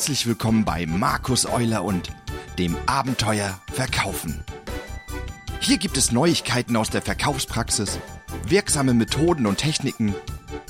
Herzlich 0.00 0.26
willkommen 0.26 0.64
bei 0.64 0.86
Markus 0.86 1.44
Euler 1.44 1.84
und 1.84 2.08
dem 2.58 2.74
Abenteuer 2.86 3.60
Verkaufen. 3.70 4.42
Hier 5.60 5.76
gibt 5.76 5.98
es 5.98 6.10
Neuigkeiten 6.10 6.74
aus 6.76 6.88
der 6.88 7.02
Verkaufspraxis, 7.02 7.98
wirksame 8.46 8.94
Methoden 8.94 9.44
und 9.44 9.58
Techniken, 9.58 10.14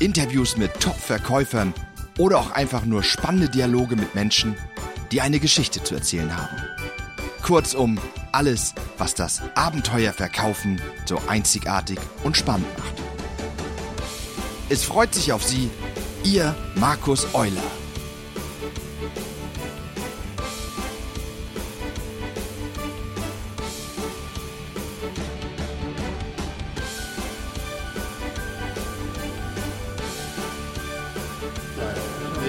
Interviews 0.01 0.57
mit 0.57 0.81
Top-Verkäufern 0.81 1.75
oder 2.19 2.41
auch 2.41 2.51
einfach 2.51 2.85
nur 2.85 3.05
spannende 3.05 3.49
Dialoge 3.49 3.95
mit 3.95 4.17
Menschen, 4.17 4.57
die 5.13 5.21
eine 5.21 5.39
Geschichte 5.39 5.81
zu 5.85 5.95
erzählen 5.95 6.37
haben. 6.37 6.57
Kurzum, 7.41 8.01
alles, 8.33 8.75
was 8.99 9.15
das 9.15 9.43
Abenteuer 9.55 10.13
Verkaufen 10.13 10.83
so 11.05 11.23
einzigartig 11.29 12.01
und 12.25 12.37
spannend 12.37 12.67
macht. 12.77 12.95
Es 14.71 14.83
freut 14.83 15.15
sich 15.15 15.33
auf 15.33 15.45
Sie, 15.45 15.71
Ihr 16.25 16.57
Markus 16.75 17.33
Euler. 17.33 17.80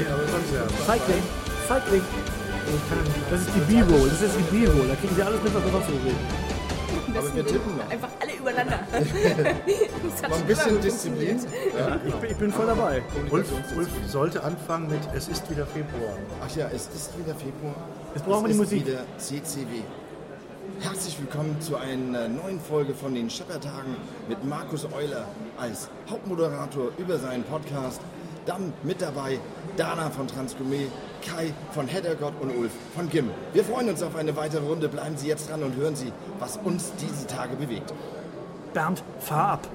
Nee, 0.01 0.11
aber 0.11 0.27
sonst 0.27 0.51
ja. 0.53 0.65
Cycling. 0.85 1.23
Cycling. 1.67 2.01
Das 3.29 3.41
ist 3.41 3.49
die 3.55 3.73
B-Roll. 3.73 4.09
Das 4.09 4.21
ist 4.21 4.35
die 4.35 4.57
B-Roll. 4.57 4.87
Da 4.87 4.95
kriegen 4.95 5.15
Sie 5.15 5.21
alles 5.21 5.43
mit, 5.43 5.53
was 5.53 5.63
wir 5.63 5.71
sonst 5.71 5.87
so 5.87 5.93
reden. 5.93 7.17
Aber 7.17 7.35
wir 7.35 7.45
tippen 7.45 7.77
noch. 7.77 7.89
Einfach 7.89 8.09
alle 8.19 8.33
übereinander. 8.33 8.79
Das 8.91 10.23
hat 10.23 10.29
Mal 10.29 10.39
ein 10.39 10.45
bisschen 10.47 10.81
Disziplin. 10.81 11.39
Ja. 11.77 11.99
Ich 12.05 12.13
bin, 12.15 12.31
ich 12.31 12.37
bin 12.37 12.51
voll 12.51 12.65
dabei. 12.65 13.01
Ulf, 13.29 13.47
Ulf 13.75 13.89
sollte 14.07 14.43
anfangen 14.43 14.89
mit 14.89 14.99
Es 15.13 15.27
ist 15.27 15.49
wieder 15.49 15.65
Februar. 15.67 16.17
Ach 16.43 16.55
ja, 16.55 16.67
es 16.73 16.87
ist 16.87 17.17
wieder 17.17 17.35
Februar. 17.35 17.75
Jetzt 18.15 18.25
brauchen 18.25 18.45
wir 18.45 18.51
es 18.51 18.57
die 18.57 18.63
ist 18.63 18.71
Musik. 18.71 18.87
wieder 18.87 19.05
CCW. 19.17 19.83
Herzlich 20.79 21.19
willkommen 21.19 21.61
zu 21.61 21.77
einer 21.77 22.27
neuen 22.27 22.59
Folge 22.59 22.93
von 22.93 23.13
den 23.13 23.29
Scheppertagen 23.29 23.95
mit 24.27 24.43
Markus 24.43 24.85
Euler 24.91 25.27
als 25.59 25.89
Hauptmoderator 26.09 26.91
über 26.97 27.17
seinen 27.19 27.43
Podcast. 27.43 28.01
Dann 28.45 28.73
mit 28.83 29.01
dabei 29.01 29.39
Dana 29.77 30.09
von 30.09 30.27
Transgourmet, 30.27 30.87
Kai 31.25 31.53
von 31.73 31.87
Heddergott 31.87 32.33
und 32.41 32.55
Ulf 32.57 32.71
von 32.95 33.09
Gim. 33.09 33.29
Wir 33.53 33.63
freuen 33.63 33.89
uns 33.89 34.01
auf 34.01 34.15
eine 34.15 34.35
weitere 34.35 34.65
Runde. 34.65 34.89
Bleiben 34.89 35.15
Sie 35.17 35.27
jetzt 35.27 35.49
dran 35.49 35.61
und 35.63 35.75
hören 35.75 35.95
Sie, 35.95 36.11
was 36.39 36.57
uns 36.57 36.91
diese 36.99 37.27
Tage 37.27 37.55
bewegt. 37.55 37.93
Bernd, 38.73 39.03
fahr 39.19 39.49
ab. 39.53 39.67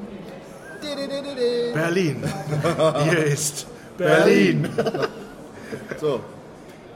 Berlin. 1.75 2.25
Hier 3.05 3.25
ist 3.25 3.67
Berlin. 3.97 4.69
So, 6.01 6.21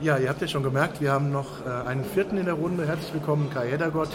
Ja, 0.00 0.16
ihr 0.16 0.28
habt 0.28 0.40
ja 0.40 0.48
schon 0.48 0.62
gemerkt, 0.62 1.00
wir 1.00 1.12
haben 1.12 1.30
noch 1.30 1.64
äh, 1.66 1.88
einen 1.88 2.04
vierten 2.04 2.38
in 2.38 2.46
der 2.46 2.54
Runde. 2.54 2.86
Herzlich 2.86 3.12
willkommen, 3.14 3.50
Kai 3.52 3.68
Heddergott. 3.70 4.08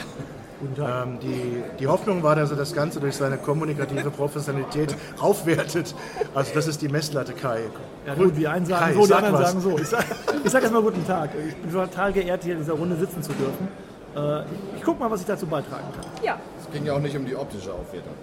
Guten 0.66 0.81
Tag. 0.81 1.05
Ähm, 1.05 1.19
die, 1.19 1.63
die 1.80 1.88
Hoffnung 1.88 2.23
war, 2.23 2.35
dass 2.35 2.49
er 2.49 2.58
das 2.58 2.73
Ganze 2.73 2.99
durch 2.99 3.16
seine 3.16 3.38
kommunikative 3.38 4.09
Professionalität 4.09 4.95
aufwertet. 5.19 5.94
Also 6.33 6.53
das 6.55 6.67
ist 6.67 6.81
die 6.81 6.89
Messlatte, 6.89 7.33
Kai. 7.33 7.61
Ja, 8.08 8.16
gut, 8.16 8.35
die 8.35 8.47
einen 8.47 8.66
sagen 8.66 8.83
Kai, 8.83 8.93
so, 8.93 9.05
die 9.05 9.13
anderen 9.13 9.36
was. 9.36 9.47
sagen 9.52 9.61
so. 9.61 9.77
Ich 9.77 9.88
sage 9.88 10.05
ich 10.43 10.52
sag 10.52 10.63
erstmal 10.63 10.81
guten 10.81 11.05
Tag. 11.05 11.30
Ich 11.47 11.55
bin 11.55 11.71
total 11.71 12.13
geehrt, 12.13 12.43
hier 12.43 12.53
in 12.53 12.59
dieser 12.59 12.73
Runde 12.73 12.95
sitzen 12.95 13.21
zu 13.21 13.31
dürfen. 13.33 13.67
Äh, 14.16 14.41
ich, 14.41 14.77
ich 14.77 14.83
gucke 14.83 14.99
mal, 14.99 15.11
was 15.11 15.21
ich 15.21 15.27
dazu 15.27 15.45
beitragen 15.45 15.86
kann. 15.93 16.23
Ja, 16.23 16.39
es 16.59 16.71
ging 16.73 16.83
ja 16.83 16.93
auch 16.93 16.99
nicht 16.99 17.16
um 17.16 17.25
die 17.25 17.36
optische 17.36 17.71
Aufwertung. 17.71 18.13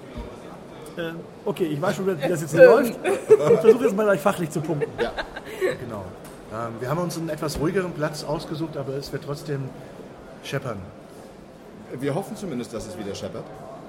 Äh, 0.96 1.12
okay, 1.44 1.66
ich 1.66 1.80
weiß 1.80 1.94
schon, 1.94 2.06
wie 2.08 2.28
das 2.28 2.40
jetzt 2.40 2.50
hier 2.56 2.64
läuft. 2.64 2.98
Ich 3.04 3.60
versuche 3.60 3.84
jetzt 3.84 3.96
mal 3.96 4.04
gleich 4.04 4.20
fachlich 4.20 4.50
zu 4.50 4.60
punkten. 4.60 4.90
Genau. 4.98 6.04
Ähm, 6.52 6.72
wir 6.80 6.90
haben 6.90 6.98
uns 6.98 7.16
einen 7.16 7.28
etwas 7.28 7.60
ruhigeren 7.60 7.92
Platz 7.92 8.24
ausgesucht, 8.24 8.76
aber 8.76 8.94
es 8.94 9.12
wird 9.12 9.22
trotzdem 9.24 9.60
scheppern. 10.42 10.78
Wir 11.98 12.14
hoffen 12.14 12.36
zumindest, 12.36 12.72
dass 12.72 12.86
es 12.86 12.98
wieder 12.98 13.14
scheppert, 13.14 13.44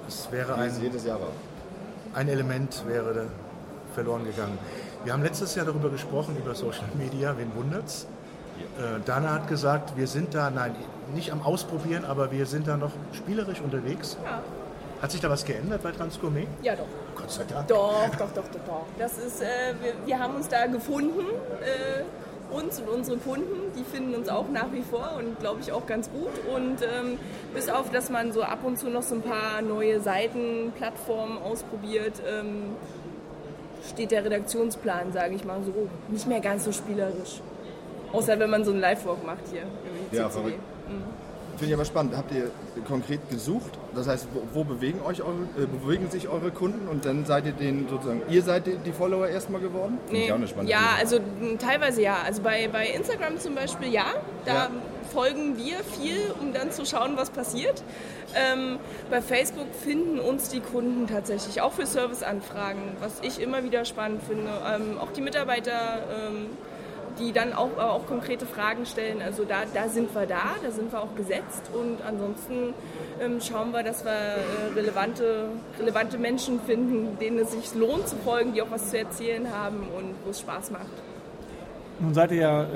Es 0.06 0.28
wäre 0.30 0.56
wie 0.56 0.60
ein 0.62 0.68
es 0.68 0.80
jedes 0.80 1.04
Jahr 1.04 1.20
war. 1.20 1.28
ein 2.14 2.28
Element 2.28 2.82
wäre 2.86 3.26
verloren 3.94 4.24
gegangen. 4.24 4.58
Wir 5.04 5.12
haben 5.12 5.22
letztes 5.22 5.54
Jahr 5.54 5.66
darüber 5.66 5.90
gesprochen, 5.90 6.36
über 6.36 6.54
Social 6.54 6.88
Media, 6.98 7.34
wen 7.38 7.54
wundert's? 7.54 8.06
Äh, 8.78 9.00
Dana 9.04 9.32
hat 9.32 9.48
gesagt, 9.48 9.96
wir 9.96 10.06
sind 10.06 10.34
da, 10.34 10.50
nein, 10.50 10.74
nicht 11.14 11.32
am 11.32 11.42
Ausprobieren, 11.42 12.04
aber 12.04 12.30
wir 12.30 12.46
sind 12.46 12.66
da 12.68 12.76
noch 12.76 12.92
spielerisch 13.12 13.60
unterwegs. 13.60 14.16
Ja. 14.24 14.40
Hat 15.02 15.10
sich 15.10 15.20
da 15.20 15.28
was 15.28 15.44
geändert 15.44 15.82
bei 15.82 15.92
Transgourmet? 15.92 16.46
ja 16.62 16.74
doch. 16.76 16.86
Gott 17.16 17.30
sei 17.30 17.44
Dank. 17.44 17.68
Doch, 17.68 18.08
doch, 18.18 18.30
doch, 18.32 18.48
doch, 18.48 18.60
doch. 18.66 18.84
Das 18.98 19.18
ist, 19.18 19.42
äh, 19.42 19.46
wir, 19.82 19.94
wir 20.06 20.18
haben 20.18 20.34
uns 20.36 20.48
da 20.48 20.66
gefunden, 20.66 21.20
äh, 21.20 22.02
uns 22.50 22.80
und 22.80 22.88
unsere 22.88 23.16
Kunden, 23.18 23.72
die 23.76 23.84
finden 23.84 24.14
uns 24.14 24.28
auch 24.28 24.48
nach 24.50 24.72
wie 24.72 24.82
vor 24.82 25.14
und 25.18 25.38
glaube 25.40 25.60
ich 25.60 25.72
auch 25.72 25.86
ganz 25.86 26.10
gut. 26.10 26.32
Und 26.54 26.82
ähm, 26.82 27.18
bis 27.54 27.68
auf, 27.68 27.90
dass 27.90 28.10
man 28.10 28.32
so 28.32 28.42
ab 28.42 28.60
und 28.64 28.78
zu 28.78 28.88
noch 28.88 29.02
so 29.02 29.16
ein 29.16 29.22
paar 29.22 29.62
neue 29.62 30.00
Seiten, 30.00 30.72
Plattformen 30.76 31.38
ausprobiert, 31.38 32.14
ähm, 32.28 32.76
steht 33.88 34.10
der 34.10 34.24
Redaktionsplan, 34.24 35.12
sage 35.12 35.34
ich 35.34 35.44
mal 35.44 35.62
so, 35.64 35.72
nicht 36.08 36.26
mehr 36.26 36.40
ganz 36.40 36.64
so 36.64 36.72
spielerisch. 36.72 37.40
Außer 38.12 38.38
wenn 38.38 38.50
man 38.50 38.64
so 38.64 38.70
einen 38.70 38.80
Live-Walk 38.80 39.24
macht 39.26 39.42
hier. 39.50 39.64
Ja, 40.12 40.28
verrückt. 40.28 40.58
Finde 41.56 41.66
ich 41.66 41.74
aber 41.74 41.84
spannend. 41.84 42.16
Habt 42.16 42.32
ihr 42.32 42.50
konkret 42.86 43.28
gesucht? 43.30 43.70
Das 43.94 44.08
heißt, 44.08 44.26
wo, 44.32 44.42
wo 44.60 44.64
bewegen, 44.64 45.00
euch 45.06 45.22
eure, 45.22 45.34
äh, 45.56 45.66
bewegen 45.66 46.10
sich 46.10 46.28
eure 46.28 46.50
Kunden 46.50 46.88
und 46.88 47.04
dann 47.04 47.24
seid 47.24 47.46
ihr 47.46 47.52
den 47.52 47.88
sozusagen, 47.88 48.22
ihr 48.28 48.42
seid 48.42 48.66
die, 48.66 48.76
die 48.76 48.92
Follower 48.92 49.28
erstmal 49.28 49.60
geworden? 49.60 49.98
Finde 50.06 50.18
Nee. 50.20 50.24
ich 50.26 50.32
auch 50.32 50.36
eine 50.36 50.48
spannende 50.48 50.72
Ja, 50.72 50.96
These. 51.00 51.16
also 51.16 51.56
teilweise 51.58 52.02
ja. 52.02 52.16
Also 52.24 52.42
bei, 52.42 52.68
bei 52.68 52.86
Instagram 52.88 53.38
zum 53.38 53.54
Beispiel 53.54 53.92
ja. 53.92 54.06
Da 54.44 54.54
Ja. 54.54 54.70
folgen 55.12 55.56
wir 55.56 55.76
viel, 55.84 56.32
um 56.40 56.52
dann 56.52 56.72
zu 56.72 56.84
schauen, 56.84 57.16
was 57.16 57.30
passiert. 57.30 57.82
Ähm, 58.34 58.78
bei 59.10 59.22
Facebook 59.22 59.68
finden 59.84 60.18
uns 60.18 60.48
die 60.48 60.58
Kunden 60.60 61.06
tatsächlich 61.06 61.60
auch 61.60 61.72
für 61.72 61.86
Serviceanfragen, 61.86 62.82
was 63.00 63.20
ich 63.22 63.40
immer 63.40 63.62
wieder 63.62 63.84
spannend 63.84 64.22
finde. 64.24 64.50
Ähm, 64.74 64.98
auch 64.98 65.12
die 65.12 65.20
Mitarbeiter, 65.20 66.02
ähm, 66.26 66.46
die 67.18 67.32
dann 67.32 67.52
auch, 67.52 67.70
aber 67.76 67.92
auch 67.92 68.06
konkrete 68.06 68.46
Fragen 68.46 68.86
stellen. 68.86 69.22
Also 69.22 69.44
da, 69.44 69.62
da 69.72 69.88
sind 69.88 70.14
wir 70.14 70.26
da, 70.26 70.56
da 70.62 70.70
sind 70.70 70.92
wir 70.92 71.00
auch 71.00 71.14
gesetzt 71.14 71.70
und 71.72 71.98
ansonsten 72.06 72.74
ähm, 73.20 73.40
schauen 73.40 73.72
wir, 73.72 73.82
dass 73.82 74.04
wir 74.04 74.12
äh, 74.12 74.72
relevante, 74.74 75.46
relevante 75.78 76.18
Menschen 76.18 76.60
finden, 76.60 77.18
denen 77.20 77.38
es 77.38 77.52
sich 77.52 77.74
lohnt 77.74 78.08
zu 78.08 78.16
folgen, 78.16 78.52
die 78.52 78.62
auch 78.62 78.70
was 78.70 78.90
zu 78.90 78.98
erzählen 78.98 79.46
haben 79.52 79.86
und 79.96 80.14
wo 80.24 80.30
es 80.30 80.40
Spaß 80.40 80.70
macht. 80.70 80.86
Nun 82.00 82.14
seid 82.14 82.32
ihr 82.32 82.38
ja 82.38 82.62
äh, 82.62 82.66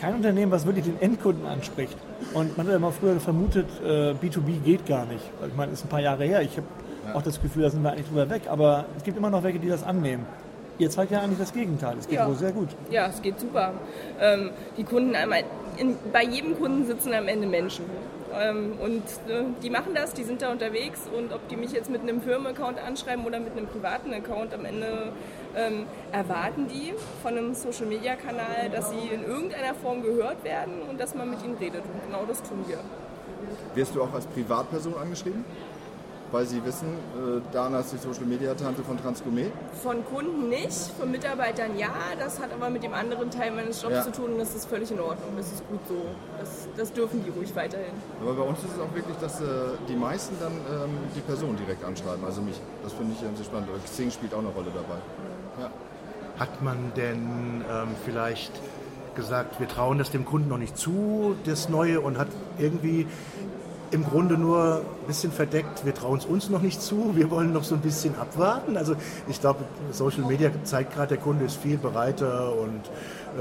kein 0.00 0.14
Unternehmen, 0.14 0.52
was 0.52 0.64
wirklich 0.64 0.84
den 0.84 1.00
Endkunden 1.00 1.46
anspricht. 1.46 1.96
Und 2.34 2.56
man 2.56 2.66
hat 2.66 2.72
ja 2.72 2.76
immer 2.76 2.92
früher 2.92 3.18
vermutet, 3.18 3.66
äh, 3.84 4.12
B2B 4.12 4.60
geht 4.64 4.86
gar 4.86 5.06
nicht. 5.06 5.24
Ich 5.46 5.56
meine, 5.56 5.72
das 5.72 5.80
ist 5.80 5.86
ein 5.86 5.88
paar 5.88 6.00
Jahre 6.00 6.24
her. 6.24 6.42
Ich 6.42 6.56
habe 6.56 6.66
auch 7.14 7.22
das 7.22 7.40
Gefühl, 7.40 7.62
da 7.62 7.70
sind 7.70 7.82
wir 7.82 7.90
eigentlich 7.90 8.06
drüber 8.06 8.30
weg. 8.30 8.42
Aber 8.48 8.84
es 8.96 9.02
gibt 9.02 9.16
immer 9.16 9.30
noch 9.30 9.42
welche, 9.42 9.58
die 9.58 9.68
das 9.68 9.82
annehmen. 9.82 10.26
Ihr 10.78 10.90
zeigt 10.90 11.10
ja 11.10 11.20
eigentlich 11.20 11.38
das 11.38 11.52
Gegenteil. 11.52 11.96
Es 11.98 12.06
geht 12.06 12.18
Ja. 12.18 12.28
wohl 12.28 12.36
sehr 12.36 12.52
gut. 12.52 12.68
Ja, 12.90 13.06
es 13.08 13.20
geht 13.20 13.40
super. 13.40 13.72
Ähm, 14.20 14.50
die 14.76 14.84
Kunden, 14.84 15.14
einmal- 15.16 15.44
in, 15.76 15.96
bei 16.12 16.22
jedem 16.24 16.56
Kunden 16.58 16.86
sitzen 16.86 17.12
am 17.14 17.26
Ende 17.28 17.46
Menschen. 17.48 17.84
Ähm, 18.38 18.74
und 18.80 19.02
äh, 19.28 19.42
die 19.62 19.70
machen 19.70 19.92
das, 19.94 20.12
die 20.12 20.22
sind 20.22 20.42
da 20.42 20.52
unterwegs 20.52 21.00
und 21.16 21.32
ob 21.32 21.48
die 21.48 21.56
mich 21.56 21.72
jetzt 21.72 21.90
mit 21.90 22.02
einem 22.02 22.20
Firmenaccount 22.20 22.78
anschreiben 22.78 23.24
oder 23.24 23.40
mit 23.40 23.52
einem 23.56 23.66
privaten 23.66 24.12
Account, 24.12 24.52
am 24.54 24.64
Ende 24.66 25.12
ähm, 25.56 25.86
erwarten 26.12 26.68
die 26.68 26.92
von 27.22 27.36
einem 27.36 27.54
Social-Media-Kanal, 27.54 28.70
dass 28.70 28.90
sie 28.90 28.98
in 29.12 29.24
irgendeiner 29.24 29.74
Form 29.74 30.02
gehört 30.02 30.44
werden 30.44 30.74
und 30.88 31.00
dass 31.00 31.14
man 31.14 31.30
mit 31.30 31.42
ihnen 31.42 31.56
redet. 31.56 31.82
Und 31.82 32.06
genau 32.06 32.24
das 32.28 32.42
tun 32.42 32.64
wir. 32.68 32.78
Wirst 33.74 33.94
du 33.94 34.02
auch 34.02 34.12
als 34.12 34.26
Privatperson 34.26 34.94
angeschrieben? 35.00 35.44
Weil 36.30 36.44
sie 36.44 36.62
wissen, 36.64 36.88
äh, 36.88 37.40
Dana 37.52 37.80
ist 37.80 37.92
die 37.92 37.96
Social-Media-Tante 37.96 38.82
von 38.82 38.98
Transgourmet. 39.00 39.50
Von 39.82 40.04
Kunden 40.04 40.50
nicht, 40.50 40.72
von 40.98 41.10
Mitarbeitern 41.10 41.78
ja. 41.78 41.88
Das 42.18 42.38
hat 42.38 42.52
aber 42.52 42.68
mit 42.68 42.82
dem 42.82 42.92
anderen 42.92 43.30
Teil 43.30 43.50
meines 43.50 43.80
Jobs 43.80 43.94
Ja. 43.94 44.02
zu 44.02 44.12
tun 44.12 44.32
und 44.32 44.38
das 44.38 44.54
ist 44.54 44.66
völlig 44.66 44.90
in 44.90 45.00
Ordnung. 45.00 45.30
Das 45.38 45.46
ist 45.46 45.66
gut 45.68 45.80
so. 45.88 45.94
Das, 46.38 46.68
das 46.76 46.92
dürfen 46.92 47.24
die 47.24 47.30
ruhig 47.30 47.54
weiterhin. 47.56 47.92
Aber 48.20 48.34
bei 48.34 48.42
uns 48.42 48.58
ist 48.58 48.72
es 48.74 48.78
auch 48.78 48.94
wirklich, 48.94 49.16
dass 49.18 49.40
äh, 49.40 49.44
die 49.88 49.96
meisten 49.96 50.36
dann 50.38 50.52
ähm, 50.52 50.90
die 51.16 51.20
Person 51.20 51.56
direkt 51.56 51.82
anschreiben, 51.82 52.22
also 52.24 52.42
mich. 52.42 52.60
Das 52.82 52.92
finde 52.92 53.14
ich 53.16 53.22
ähm, 53.22 53.34
sehr 53.34 53.46
spannend. 53.46 53.68
Aber 53.70 53.78
Xing 53.82 54.10
spielt 54.10 54.34
auch 54.34 54.40
eine 54.40 54.48
Rolle 54.48 54.68
dabei. 54.74 55.00
Ja. 55.60 55.70
Hat 56.38 56.62
man 56.62 56.92
denn 56.94 57.64
ähm, 57.70 57.88
vielleicht 58.04 58.52
gesagt, 59.16 59.58
wir 59.58 59.66
trauen 59.66 59.98
das 59.98 60.10
dem 60.10 60.24
Kunden 60.24 60.48
noch 60.48 60.58
nicht 60.58 60.76
zu, 60.76 61.34
das 61.44 61.68
Neue, 61.68 62.00
und 62.00 62.18
hat 62.18 62.28
irgendwie 62.58 63.06
im 63.90 64.04
Grunde 64.04 64.36
nur 64.36 64.82
ein 64.82 65.06
bisschen 65.06 65.32
verdeckt, 65.32 65.84
wir 65.84 65.94
trauen 65.94 66.18
es 66.18 66.26
uns 66.26 66.50
noch 66.50 66.60
nicht 66.62 66.82
zu, 66.82 67.12
wir 67.16 67.30
wollen 67.30 67.52
noch 67.52 67.64
so 67.64 67.74
ein 67.74 67.80
bisschen 67.80 68.14
abwarten. 68.18 68.76
Also 68.76 68.94
ich 69.28 69.40
glaube, 69.40 69.60
Social 69.92 70.22
Media 70.24 70.50
zeigt 70.64 70.94
gerade, 70.94 71.08
der 71.08 71.18
Kunde 71.18 71.44
ist 71.44 71.56
viel 71.56 71.78
bereiter 71.78 72.52
und 72.54 72.82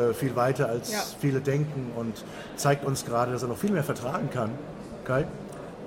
äh, 0.02 0.14
viel 0.14 0.36
weiter 0.36 0.70
als 0.70 0.92
Ja. 0.92 1.00
viele 1.20 1.42
denken 1.42 1.92
und 1.96 2.24
zeigt 2.56 2.86
uns 2.86 3.06
gerade, 3.06 3.32
dass 3.32 3.42
er 3.44 3.50
noch 3.50 3.58
viel 3.58 3.72
mehr 3.72 3.84
vertragen 3.84 4.30
kann. 4.34 4.52
Kai? 5.06 5.26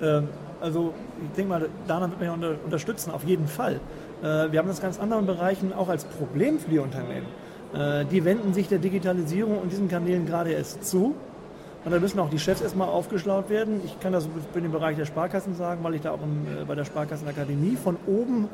Ähm, 0.03 0.29
also 0.61 0.93
ich 1.23 1.37
denke 1.37 1.49
mal, 1.49 1.69
Dana 1.87 2.09
wird 2.11 2.21
mich 2.21 2.27
ja 2.29 2.35
unter, 2.35 2.55
unterstützen, 2.65 3.11
auf 3.13 3.25
jeden 3.25 3.49
Fall. 3.49 3.81
Äh, 4.23 4.53
wir 4.53 4.59
haben 4.59 4.69
das 4.69 4.79
in 4.79 4.83
ganz 4.83 5.01
anderen 5.01 5.25
Bereichen 5.27 5.73
auch 5.73 5.89
als 5.89 6.05
Problem 6.05 6.59
für 6.59 6.71
die 6.71 6.79
Unternehmen. 6.79 7.27
Äh, 7.75 8.05
die 8.05 8.25
wenden 8.25 8.53
sich 8.53 8.69
der 8.69 8.79
Digitalisierung 8.79 9.59
und 9.59 9.73
diesen 9.73 9.89
Kanälen 9.89 10.27
gerade 10.27 10.51
erst 10.53 10.85
zu. 10.85 11.15
Und 11.85 11.93
da 11.93 11.99
müssen 11.99 12.19
auch 12.21 12.29
die 12.29 12.39
Chefs 12.39 12.61
erstmal 12.61 12.89
aufgeschlaut 12.89 13.49
werden. 13.49 13.81
Ich 13.85 13.99
kann 14.01 14.13
das 14.13 14.29
für 14.53 14.61
den 14.61 14.71
Bereich 14.71 14.97
der 14.97 15.07
Sparkassen 15.07 15.55
sagen, 15.55 15.83
weil 15.83 15.95
ich 15.95 16.03
da 16.03 16.13
auch 16.13 16.23
im, 16.23 16.63
äh, 16.63 16.65
bei 16.65 16.75
der 16.75 16.85
Sparkassenakademie 16.85 17.77
von 17.77 17.97
oben 18.07 18.49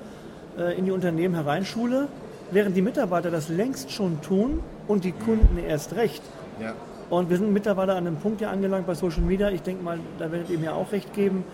äh, 0.58 0.78
in 0.78 0.84
die 0.84 0.92
Unternehmen 0.92 1.34
hereinschule, 1.34 2.08
während 2.52 2.76
die 2.76 2.82
Mitarbeiter 2.82 3.30
das 3.30 3.48
längst 3.48 3.90
schon 3.90 4.20
tun 4.20 4.60
und 4.86 5.04
die 5.04 5.12
Kunden 5.12 5.58
erst 5.58 5.96
recht. 5.96 6.22
Ja. 6.60 6.74
Und 7.10 7.30
wir 7.30 7.36
sind 7.36 7.52
mittlerweile 7.52 7.92
an 7.92 8.06
einem 8.06 8.16
Punkt 8.16 8.38
hier 8.38 8.50
angelangt 8.50 8.86
bei 8.86 8.94
Social 8.94 9.22
Media, 9.22 9.50
ich 9.50 9.62
denke 9.62 9.82
mal, 9.82 9.98
da 10.18 10.30
werdet 10.30 10.50
ihr 10.50 10.58
mir 10.58 10.74
auch 10.74 10.92
recht 10.92 11.12
geben, 11.14 11.44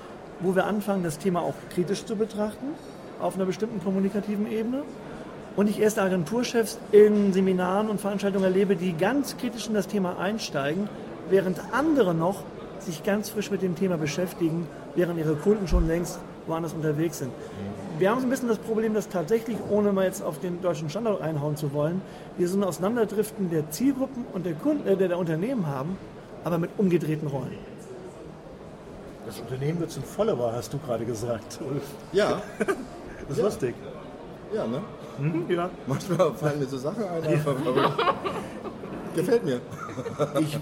wo 0.41 0.55
wir 0.55 0.67
anfangen, 0.67 1.03
das 1.03 1.19
Thema 1.19 1.41
auch 1.41 1.55
kritisch 1.75 2.05
zu 2.05 2.17
betrachten, 2.17 2.67
auf 3.21 3.37
einer 3.37 3.45
bestimmten 3.45 3.83
kommunikativen 3.83 4.51
Ebene. 4.51 4.83
Und 5.55 5.69
ich 5.69 5.81
erste 5.81 6.03
Agenturchefs 6.03 6.79
in 6.93 7.35
Seminaren 7.35 7.91
und 7.91 8.01
Veranstaltungen 8.01 8.45
erlebe, 8.45 8.77
die 8.77 8.95
ganz 8.95 9.37
kritisch 9.37 9.69
in 9.69 9.75
das 9.75 9.87
Thema 9.87 10.19
einsteigen, 10.19 10.89
während 11.31 11.61
andere 11.73 12.15
noch 12.15 12.43
sich 12.81 13.03
ganz 13.05 13.31
frisch 13.31 13.51
mit 13.51 13.63
dem 13.63 13.75
Thema 13.77 13.97
beschäftigen, 13.97 14.67
während 14.97 15.19
ihre 15.19 15.35
Kunden 15.37 15.69
schon 15.69 15.87
längst 15.87 16.19
woanders 16.47 16.73
unterwegs 16.73 17.19
sind. 17.19 17.31
Wir 17.99 18.11
haben 18.11 18.21
so 18.21 18.27
ein 18.27 18.31
bisschen 18.31 18.49
das 18.49 18.59
Problem, 18.59 18.95
dass 18.95 19.09
tatsächlich, 19.09 19.57
ohne 19.71 19.93
mal 19.93 20.05
jetzt 20.07 20.23
auf 20.23 20.41
den 20.41 20.61
deutschen 20.61 20.91
Standard 20.91 21.21
einhauen 21.23 21.57
zu 21.57 21.73
wollen, 21.73 22.03
wir 22.37 22.49
so 22.49 22.59
ein 22.59 22.65
Auseinanderdriften 22.65 23.51
der 23.51 23.71
Zielgruppen 23.71 24.25
und 24.33 24.45
der, 24.45 24.55
Kunden, 24.55 24.89
äh, 24.89 24.97
der 24.97 25.17
Unternehmen 25.19 25.67
haben, 25.69 25.97
aber 26.43 26.59
mit 26.59 26.71
umgedrehten 26.79 27.29
Rollen. 27.29 27.57
Das 29.25 29.39
Unternehmen 29.39 29.79
wird 29.79 29.91
zum 29.93 30.03
Follower, 30.03 30.53
hast 30.53 30.73
du 30.73 30.79
gerade 30.79 31.05
gesagt, 31.05 31.61
Ulf. 31.61 31.83
Ja, 32.13 32.43
Das 33.29 33.39
ist 33.39 33.45
lustig. 33.45 33.75
ja, 34.53 34.67
ne? 34.67 34.81
Ja. 35.49 35.71
Manchmal 35.87 36.33
fallen 36.35 36.59
mir 36.59 36.67
so 36.67 36.77
Sachen 36.79 37.05
ein. 37.05 37.23
aber- 37.47 37.93
Gefällt 39.15 39.45
mir. 39.45 39.61
Ich, 40.41 40.59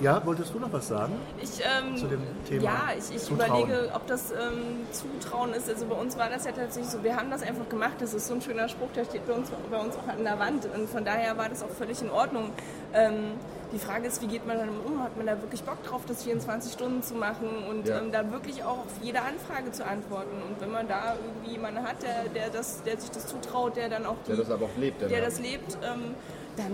ja, 0.00 0.24
wolltest 0.24 0.54
du 0.54 0.58
noch 0.58 0.72
was 0.72 0.88
sagen? 0.88 1.14
Ich, 1.42 1.60
ähm, 1.60 1.96
Zu 1.96 2.06
dem 2.06 2.22
Thema 2.48 2.62
Ja, 2.64 2.80
ich, 2.96 3.14
ich 3.16 3.30
überlege, 3.30 3.90
ob 3.94 4.06
das 4.06 4.30
ähm, 4.32 4.86
Zutrauen 4.92 5.52
ist. 5.54 5.68
Also 5.68 5.86
bei 5.86 5.96
uns 5.96 6.16
war 6.16 6.28
das 6.28 6.44
ja 6.44 6.52
tatsächlich 6.52 6.90
so, 6.90 7.02
wir 7.02 7.16
haben 7.16 7.30
das 7.30 7.42
einfach 7.42 7.68
gemacht. 7.68 7.94
Das 7.98 8.14
ist 8.14 8.28
so 8.28 8.34
ein 8.34 8.42
schöner 8.42 8.68
Spruch, 8.68 8.88
der 8.94 9.04
steht 9.04 9.26
bei 9.26 9.32
uns, 9.34 9.50
bei 9.70 9.78
uns 9.78 9.94
auch 9.96 10.08
an 10.08 10.22
der 10.24 10.38
Wand. 10.38 10.66
Und 10.74 10.88
von 10.88 11.04
daher 11.04 11.36
war 11.36 11.48
das 11.48 11.62
auch 11.62 11.70
völlig 11.70 12.00
in 12.02 12.10
Ordnung. 12.10 12.50
Ähm, 12.94 13.32
die 13.72 13.78
Frage 13.78 14.06
ist, 14.08 14.22
wie 14.22 14.28
geht 14.28 14.46
man 14.46 14.56
damit 14.58 14.74
um? 14.86 15.02
Hat 15.02 15.14
man 15.18 15.26
da 15.26 15.40
wirklich 15.42 15.62
Bock 15.62 15.82
drauf, 15.84 16.00
das 16.08 16.22
24 16.24 16.72
Stunden 16.72 17.02
zu 17.02 17.14
machen 17.14 17.48
und 17.68 17.86
Ja. 17.86 17.98
ähm, 17.98 18.10
da 18.12 18.30
wirklich 18.32 18.64
auch 18.64 18.78
auf 18.78 18.92
jede 19.02 19.20
Anfrage 19.20 19.72
zu 19.72 19.84
antworten? 19.86 20.36
Und 20.48 20.58
wenn 20.60 20.70
man 20.70 20.88
da 20.88 21.16
irgendwie 21.22 21.52
jemanden 21.52 21.82
hat, 21.82 22.02
der, 22.02 22.24
der, 22.34 22.48
das, 22.50 22.82
der 22.84 22.98
sich 22.98 23.10
das 23.10 23.26
zutraut, 23.26 23.76
der 23.76 23.88
dann 23.90 24.06
auch 24.06 24.16
die, 24.26 24.28
Der 24.30 24.36
das 24.38 24.50
aber 24.50 24.64
auch 24.66 24.76
lebt. 24.78 25.02
der 25.02 25.20
das 25.20 25.38
lebt, 25.38 25.76
ähm, 25.82 26.14
dann 26.56 26.72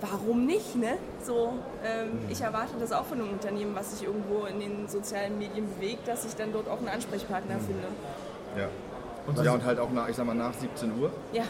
warum 0.00 0.46
nicht, 0.46 0.76
ne? 0.76 0.96
So, 1.22 1.52
ähm, 1.84 2.18
ich 2.28 2.40
erwarte 2.40 2.72
das 2.80 2.92
auch 2.92 3.04
von 3.04 3.20
einem 3.20 3.30
Unternehmen, 3.30 3.74
was 3.74 3.98
sich 3.98 4.06
irgendwo 4.06 4.46
in 4.46 4.60
den 4.60 4.88
sozialen 4.88 5.38
Medien 5.38 5.66
bewegt, 5.74 6.08
dass 6.08 6.24
ich 6.24 6.34
dann 6.34 6.52
dort 6.52 6.68
auch 6.68 6.78
einen 6.78 6.88
Ansprechpartner 6.88 7.56
finde. 7.58 7.84
Ja. 8.58 8.68
Und, 9.26 9.44
ja, 9.44 9.52
und 9.52 9.64
halt 9.64 9.78
auch 9.78 9.90
nach, 9.90 10.08
ich 10.08 10.16
sag 10.16 10.24
mal, 10.26 10.34
nach 10.34 10.54
17 10.54 10.98
Uhr, 10.98 11.10
Ja, 11.32 11.42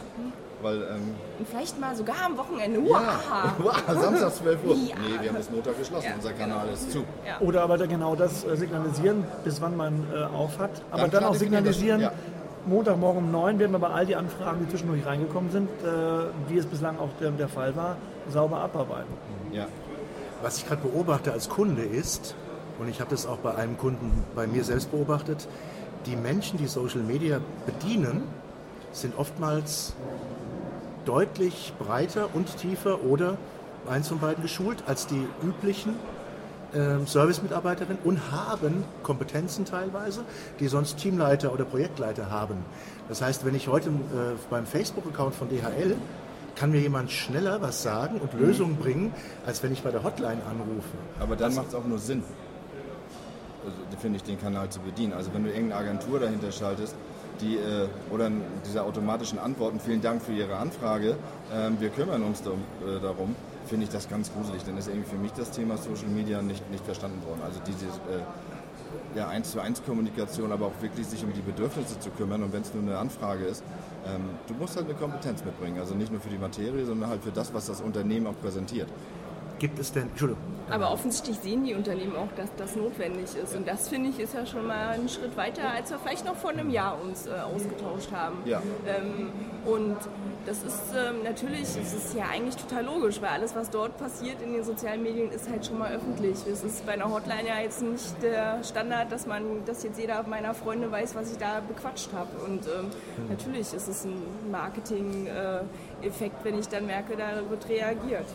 weil, 0.61 0.77
ähm, 0.83 1.15
und 1.39 1.49
vielleicht 1.49 1.79
mal 1.81 1.95
sogar 1.95 2.17
am 2.27 2.37
Wochenende. 2.37 2.81
ja, 2.81 3.21
Wow. 3.59 3.73
wow, 3.89 3.95
Samstag 4.03 4.35
12 4.35 4.65
Uhr. 4.65 4.75
Ja. 4.75 4.97
Nee, 4.97 5.23
wir 5.23 5.29
haben 5.31 5.37
bis 5.37 5.51
Montag 5.51 5.79
geschlossen, 5.79 6.07
Ja, 6.09 6.15
unser 6.17 6.33
Kanal 6.33 6.69
ist 6.71 6.91
zu. 6.91 7.05
Ja. 7.27 7.39
Oder 7.41 7.63
aber 7.63 7.79
da 7.79 7.87
genau 7.87 8.17
das 8.17 8.45
äh, 8.45 8.57
signalisieren, 8.57 9.25
bis 9.45 9.61
wann 9.63 9.77
man 9.77 10.05
äh, 10.13 10.25
auf 10.37 10.59
hat. 10.59 10.83
Aber 10.91 11.03
Dann 11.03 11.11
dann, 11.13 11.25
auch 11.25 11.31
das- 11.31 11.39
signalisieren, 11.39 12.01
ja. 12.01 12.13
Montagmorgen 12.67 13.25
um 13.25 13.31
9 13.31 13.59
werden 13.59 13.73
wir 13.73 13.79
bei 13.79 13.89
all 13.89 14.07
die 14.07 14.17
Anfragen, 14.17 14.61
die 14.65 14.69
zwischendurch 14.69 15.05
reingekommen 15.07 15.51
sind, 15.51 15.69
äh, 15.83 16.49
wie 16.49 16.59
es 16.59 16.67
bislang 16.67 16.99
auch 16.99 17.09
der, 17.21 17.31
der 17.31 17.49
Fall 17.49 17.75
war, 17.77 17.97
sauber 18.29 18.59
abarbeiten. 18.59 19.13
Ja. 19.53 19.67
Was 20.43 20.59
ich 20.59 20.67
gerade 20.67 20.83
beobachte 20.83 21.33
als 21.33 21.49
Kunde 21.49 21.83
ist, 21.83 22.35
und 22.79 22.89
ich 22.89 23.01
habe 23.01 23.11
das 23.11 23.27
auch 23.27 23.39
bei 23.39 23.55
einem 23.55 23.77
Kunden 23.77 24.25
bei 24.35 24.47
mir 24.47 24.65
selbst 24.65 24.91
beobachtet, 24.91 25.49
die 26.07 26.17
Menschen, 26.17 26.59
die 26.59 26.67
Social 26.67 27.03
Media 27.03 27.41
bedienen, 27.67 28.23
sind 28.93 29.19
oftmals 29.19 29.95
deutlich 31.05 31.73
breiter 31.79 32.29
und 32.33 32.57
tiefer 32.57 33.05
oder 33.05 33.37
eins 33.89 34.09
von 34.09 34.19
beiden 34.19 34.43
geschult 34.43 34.83
als 34.87 35.07
die 35.07 35.27
üblichen 35.43 35.95
ähm, 36.75 37.07
Service-Mitarbeiterinnen 37.07 37.99
und 38.05 38.31
haben 38.31 38.85
Kompetenzen 39.03 39.65
teilweise, 39.65 40.25
die 40.59 40.69
sonst 40.69 40.99
Teamleiter 40.99 41.53
oder 41.53 41.65
Projektleiter 41.65 42.31
haben. 42.31 42.57
Das 43.09 43.23
heißt, 43.23 43.45
wenn 43.45 43.55
ich 43.55 43.69
heute 43.69 43.89
äh, 43.89 43.93
beim 44.51 44.67
Facebook-Account 44.67 45.35
von 45.35 45.49
DHL 45.49 45.97
kann 46.57 46.71
mir 46.73 46.81
jemand 46.81 47.11
schneller 47.11 47.63
was 47.63 47.83
sagen 47.83 48.21
und 48.21 48.35
Lösungen 48.35 48.77
bringen, 48.77 49.15
als 49.47 49.63
wenn 49.63 49.73
ich 49.73 49.83
bei 49.83 49.91
der 49.91 50.03
Hotline 50.03 50.43
anrufe. 50.49 50.97
Aber 51.19 51.35
dann 51.37 51.55
macht 51.55 51.69
es 51.69 51.75
auch 51.75 51.85
nur 51.85 51.99
Sinn, 51.99 52.23
also, 53.65 53.77
finde 53.99 54.17
ich, 54.17 54.23
den 54.23 54.41
Kanal 54.41 54.69
zu 54.69 54.81
bedienen. 54.81 55.13
Also 55.13 55.33
wenn 55.33 55.45
du 55.45 55.51
irgendeine 55.51 55.81
Agentur 55.81 56.21
dahinter 56.21 56.53
schaltest, 56.53 56.95
die, 57.41 57.57
äh, 57.57 57.89
oder 58.11 58.31
diese 58.67 58.83
automatischen 58.83 59.39
Antworten, 59.39 59.81
vielen 59.81 60.03
Dank 60.03 60.23
für 60.23 60.33
Ihre 60.33 60.57
Anfrage, 60.57 61.17
ähm, 61.53 61.77
wir 61.81 61.89
kümmern 61.91 62.23
uns 62.23 62.41
äh, 62.41 62.45
darum 63.01 63.35
finde 63.71 63.85
ich 63.87 63.93
das 63.93 64.09
ganz 64.09 64.33
gruselig. 64.33 64.65
Dann 64.65 64.77
ist 64.77 64.89
irgendwie 64.89 65.09
für 65.09 65.17
mich 65.17 65.33
das 65.33 65.53
Thema 65.53 65.79
Social 65.79 66.09
Media 66.09 66.43
nicht, 66.43 66.69
nicht 66.71 66.85
verstanden 66.85 67.25
worden. 67.25 67.41
Also 67.45 67.61
diese 67.67 67.87
äh, 67.87 69.17
ja, 69.17 69.29
1 69.29 69.53
zu 69.53 69.61
1 69.61 69.85
Kommunikation, 69.85 70.51
aber 70.53 70.67
auch 70.67 70.83
wirklich 70.83 71.07
sich 71.07 71.25
um 71.25 71.33
die 71.33 71.41
Bedürfnisse 71.41 71.99
zu 72.01 72.11
kümmern 72.11 72.43
und 72.43 72.53
wenn 72.53 72.63
es 72.63 72.75
nur 72.75 72.83
eine 72.83 72.99
Anfrage 72.99 73.45
ist, 73.45 73.63
ähm, 74.07 74.23
du 74.49 74.55
musst 74.55 74.77
halt 74.77 74.87
eine 74.87 74.95
Kompetenz 74.95 75.45
mitbringen. 75.45 75.79
Also 75.79 75.95
nicht 75.95 76.11
nur 76.11 76.21
für 76.21 76.29
die 76.29 76.39
Materie, 76.39 76.85
sondern 76.85 77.11
halt 77.11 77.23
für 77.23 77.31
das, 77.31 77.55
was 77.55 77.67
das 77.67 77.81
Unternehmen 77.81 78.27
auch 78.27 78.39
präsentiert. 78.41 78.89
Gibt 79.61 79.79
es 79.79 79.93
denn, 79.93 80.09
Entschuldigung, 80.11 80.43
Aber 80.71 80.93
offensichtlich 80.93 81.39
sehen 81.39 81.65
die 81.65 81.75
Unternehmen 81.75 82.17
auch, 82.17 82.29
dass 82.37 82.49
das 82.57 82.77
notwendig 82.77 83.35
ist. 83.43 83.55
Und 83.57 83.67
das 83.67 83.89
finde 83.89 84.11
ich 84.11 84.21
ist 84.21 84.35
ja 84.35 84.47
schon 84.47 84.67
mal 84.67 84.91
ein 84.91 85.09
Schritt 85.09 85.37
weiter, 85.37 85.71
als 85.71 85.91
wir 85.91 85.99
vielleicht 85.99 86.25
noch 86.25 86.37
vor 86.37 86.51
einem 86.51 86.71
Jahr 86.71 87.01
uns 87.01 87.27
äh, 87.27 87.31
ausgetauscht 87.31 88.13
haben. 88.13 88.39
Ja. 88.45 88.63
Ähm, 88.87 89.31
und 89.65 89.97
das 90.47 90.63
ist 90.63 90.95
ähm, 90.97 91.23
natürlich, 91.23 91.63
es 91.63 91.93
ist 91.93 92.15
ja 92.15 92.25
eigentlich 92.33 92.57
total 92.57 92.85
logisch, 92.85 93.21
weil 93.21 93.29
alles, 93.29 93.55
was 93.55 93.71
dort 93.71 93.99
passiert 93.99 94.41
in 94.41 94.53
den 94.53 94.65
sozialen 94.65 95.03
Medien, 95.03 95.31
ist 95.31 95.51
halt 95.51 95.67
schon 95.67 95.79
mal 95.79 95.93
öffentlich. 95.93 96.39
Es 96.51 96.65
ist 96.65 96.87
bei 96.87 96.93
einer 96.93 97.11
Hotline 97.11 97.49
ja 97.49 97.61
jetzt 97.61 97.83
nicht 97.83 98.23
der 98.23 98.63
Standard, 98.65 99.13
dass 99.13 99.27
man, 99.27 99.65
dass 99.67 99.83
jetzt 99.83 99.99
jeder 99.99 100.23
meiner 100.23 100.55
Freunde 100.55 100.91
weiß, 100.91 101.15
was 101.15 101.33
ich 101.33 101.39
da 101.39 101.61
bequatscht 101.61 102.11
habe. 102.15 102.31
Und 102.45 102.67
ähm, 102.67 102.91
natürlich 103.29 103.73
ist 103.73 103.89
es 103.89 104.05
ein 104.05 104.23
Marketing-Effekt, 104.51 106.45
wenn 106.45 106.59
ich 106.59 106.69
dann 106.69 106.87
merke, 106.87 107.17
da 107.17 107.49
wird 107.49 107.69
reagiert. 107.69 108.27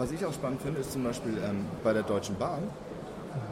Was 0.00 0.12
ich 0.12 0.24
auch 0.24 0.32
spannend 0.32 0.62
finde, 0.62 0.80
ist 0.80 0.92
zum 0.92 1.04
Beispiel 1.04 1.36
ähm, 1.44 1.66
bei 1.84 1.92
der 1.92 2.02
Deutschen 2.02 2.34
Bahn. 2.38 2.62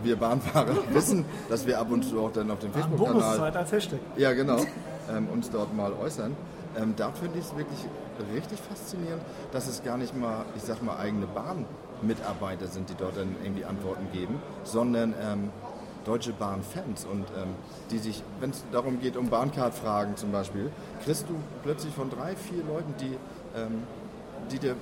Wir 0.02 0.16
Bahnfahrer 0.16 0.76
wissen, 0.92 1.26
dass 1.50 1.66
wir 1.66 1.78
ab 1.78 1.90
und 1.90 2.02
zu 2.02 2.18
auch 2.20 2.32
dann 2.32 2.50
auf 2.50 2.58
dem 2.60 2.72
Facebook-Kanal 2.72 3.20
Bonuszeit 3.20 3.54
als 3.54 3.70
Hashtag. 3.70 4.00
ja, 4.16 4.32
genau, 4.32 4.56
ähm, 5.14 5.28
uns 5.28 5.50
dort 5.50 5.76
mal 5.76 5.92
äußern. 5.92 6.34
Ähm, 6.74 6.94
da 6.96 7.10
finde 7.10 7.38
ich 7.38 7.44
es 7.44 7.54
wirklich 7.54 7.78
richtig 8.34 8.58
faszinierend, 8.62 9.20
dass 9.52 9.68
es 9.68 9.84
gar 9.84 9.98
nicht 9.98 10.18
mal, 10.18 10.46
ich 10.56 10.62
sag 10.62 10.82
mal, 10.82 10.96
eigene 10.96 11.26
Bahnmitarbeiter 11.26 12.66
sind, 12.68 12.88
die 12.88 12.94
dort 12.94 13.18
dann 13.18 13.36
irgendwie 13.44 13.66
Antworten 13.66 14.08
geben, 14.14 14.40
sondern 14.64 15.12
ähm, 15.22 15.50
Deutsche 16.06 16.32
Bahn-Fans 16.32 17.04
und 17.04 17.26
ähm, 17.36 17.56
die 17.90 17.98
sich, 17.98 18.22
wenn 18.40 18.50
es 18.50 18.64
darum 18.72 19.02
geht, 19.02 19.18
um 19.18 19.28
Bahncard-Fragen 19.28 20.16
zum 20.16 20.32
Beispiel, 20.32 20.70
kriegst 21.04 21.28
du 21.28 21.34
plötzlich 21.62 21.92
von 21.92 22.08
drei, 22.08 22.34
vier 22.36 22.64
Leuten, 22.64 22.94
die, 22.98 23.18
ähm, 23.54 23.82
die 24.50 24.58
dir 24.58 24.76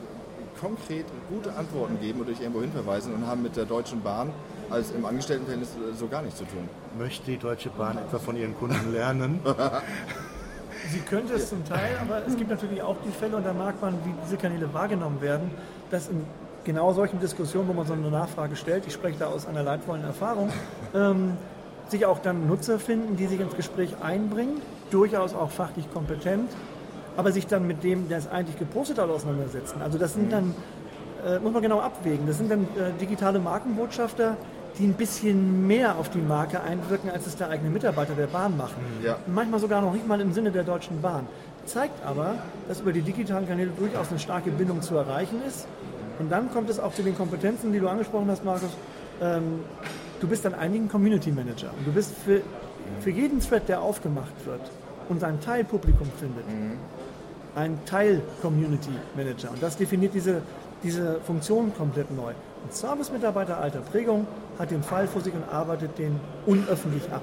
konkret 0.60 1.06
gute 1.28 1.54
Antworten 1.54 2.00
geben 2.00 2.20
und 2.20 2.28
dich 2.28 2.40
irgendwo 2.40 2.60
hinverweisen 2.60 3.14
und 3.14 3.26
haben 3.26 3.42
mit 3.42 3.56
der 3.56 3.64
Deutschen 3.64 4.02
Bahn 4.02 4.30
als 4.70 4.90
im 4.90 5.04
Angestelltenverhältnis 5.04 5.70
so 5.98 6.08
gar 6.08 6.22
nichts 6.22 6.38
zu 6.38 6.44
tun. 6.44 6.68
möchte 6.98 7.30
die 7.30 7.36
Deutsche 7.36 7.70
Bahn 7.70 7.98
etwa 7.98 8.18
von 8.18 8.36
ihren 8.36 8.56
Kunden 8.56 8.92
lernen? 8.92 9.40
Sie 10.90 11.00
könnte 11.00 11.34
es 11.34 11.48
zum 11.48 11.64
Teil, 11.64 11.96
aber 12.00 12.25
es 12.26 12.36
gibt 12.36 12.50
natürlich 12.50 12.80
auch 12.80 12.96
die 13.04 13.10
Fälle, 13.10 13.36
und 13.36 13.44
da 13.44 13.52
mag 13.52 13.80
man, 13.80 13.94
wie 14.04 14.14
diese 14.25 14.36
Kanäle 14.36 14.72
wahrgenommen 14.72 15.20
werden, 15.20 15.50
dass 15.90 16.08
in 16.08 16.25
genau 16.64 16.92
solchen 16.92 17.18
Diskussionen, 17.18 17.68
wo 17.68 17.72
man 17.72 17.86
so 17.86 17.94
eine 17.94 18.10
Nachfrage 18.10 18.56
stellt, 18.56 18.86
ich 18.86 18.92
spreche 18.92 19.18
da 19.18 19.26
aus 19.26 19.46
einer 19.46 19.62
leidvollen 19.62 20.04
Erfahrung, 20.04 20.52
ähm, 20.94 21.36
sich 21.88 22.06
auch 22.06 22.18
dann 22.18 22.46
Nutzer 22.46 22.78
finden, 22.78 23.16
die 23.16 23.26
sich 23.26 23.40
ins 23.40 23.54
Gespräch 23.54 23.96
einbringen, 24.02 24.60
durchaus 24.90 25.34
auch 25.34 25.50
fachlich 25.50 25.90
kompetent, 25.92 26.50
aber 27.16 27.32
sich 27.32 27.46
dann 27.46 27.66
mit 27.66 27.82
dem, 27.82 28.08
der 28.08 28.18
es 28.18 28.28
eigentlich 28.28 28.58
gepostet 28.58 28.99
hat, 28.99 29.08
auseinandersetzen. 29.08 29.82
Also 29.82 29.99
das 29.99 30.14
sind 30.14 30.32
dann, 30.32 30.54
äh, 31.26 31.38
muss 31.38 31.52
man 31.52 31.62
genau 31.62 31.80
abwägen, 31.80 32.26
das 32.26 32.38
sind 32.38 32.50
dann 32.50 32.62
äh, 32.62 32.92
digitale 33.00 33.38
Markenbotschafter, 33.38 34.37
die 34.78 34.85
ein 34.85 34.94
bisschen 34.94 35.66
mehr 35.66 35.96
auf 35.96 36.11
die 36.11 36.20
Marke 36.20 36.61
einwirken, 36.61 37.11
als 37.11 37.26
es 37.26 37.37
der 37.37 37.49
eigene 37.49 37.70
Mitarbeiter 37.70 38.14
der 38.14 38.26
Bahn 38.26 38.56
machen. 38.56 38.76
Ja. 39.02 39.16
Manchmal 39.26 39.61
sogar 39.61 39.80
noch 39.80 39.92
nicht 39.92 40.06
mal 40.06 40.20
im 40.20 40.32
Sinne 40.32 40.50
der 40.50 40.64
Deutschen 40.64 41.00
Bahn. 41.00 41.26
Zeigt 41.64 42.04
aber, 42.04 42.35
dass 42.68 42.80
über 42.80 42.92
die 42.92 43.00
digitalen 43.00 43.49
Kanäle 43.49 43.70
durchaus 43.76 44.11
eine 44.11 44.18
starke 44.18 44.50
Bindung 44.50 44.82
zu 44.82 44.94
erreichen 44.96 45.40
ist. 45.49 45.66
Und 46.18 46.30
dann 46.30 46.52
kommt 46.52 46.70
es 46.70 46.78
auch 46.78 46.92
zu 46.92 47.02
den 47.02 47.16
Kompetenzen, 47.16 47.73
die 47.73 47.80
du 47.80 47.88
angesprochen 47.88 48.28
hast, 48.30 48.44
Markus. 48.44 48.68
Ähm, 49.20 49.61
du 50.20 50.28
bist 50.28 50.44
dann 50.44 50.54
einigen 50.54 50.88
Community 50.88 51.32
Manager. 51.32 51.70
Und 51.78 51.87
du 51.87 51.92
bist 51.92 52.14
für, 52.25 52.42
für 53.00 53.11
jeden 53.11 53.40
Thread, 53.40 53.68
der 53.68 53.80
aufgemacht 53.80 54.35
wird 54.44 54.61
und 55.08 55.20
sein 55.20 55.40
Teilpublikum 55.40 56.08
findet, 56.18 56.44
ein 57.56 57.78
Teil-Community-Manager. 57.86 59.50
Und 59.50 59.62
das 59.62 59.76
definiert 59.76 60.14
diese, 60.14 60.42
diese 60.82 61.20
Funktion 61.20 61.75
komplett 61.75 62.14
neu. 62.14 62.28
Ein 62.30 62.70
Service-Mitarbeiter 62.70 63.58
alter 63.58 63.80
Prägung 63.80 64.26
hat 64.58 64.70
den 64.70 64.82
Fall 64.82 65.08
vor 65.08 65.22
sich 65.22 65.34
und 65.34 65.42
arbeitet 65.50 65.98
den 65.98 66.20
unöffentlich 66.44 67.10
ab. 67.10 67.22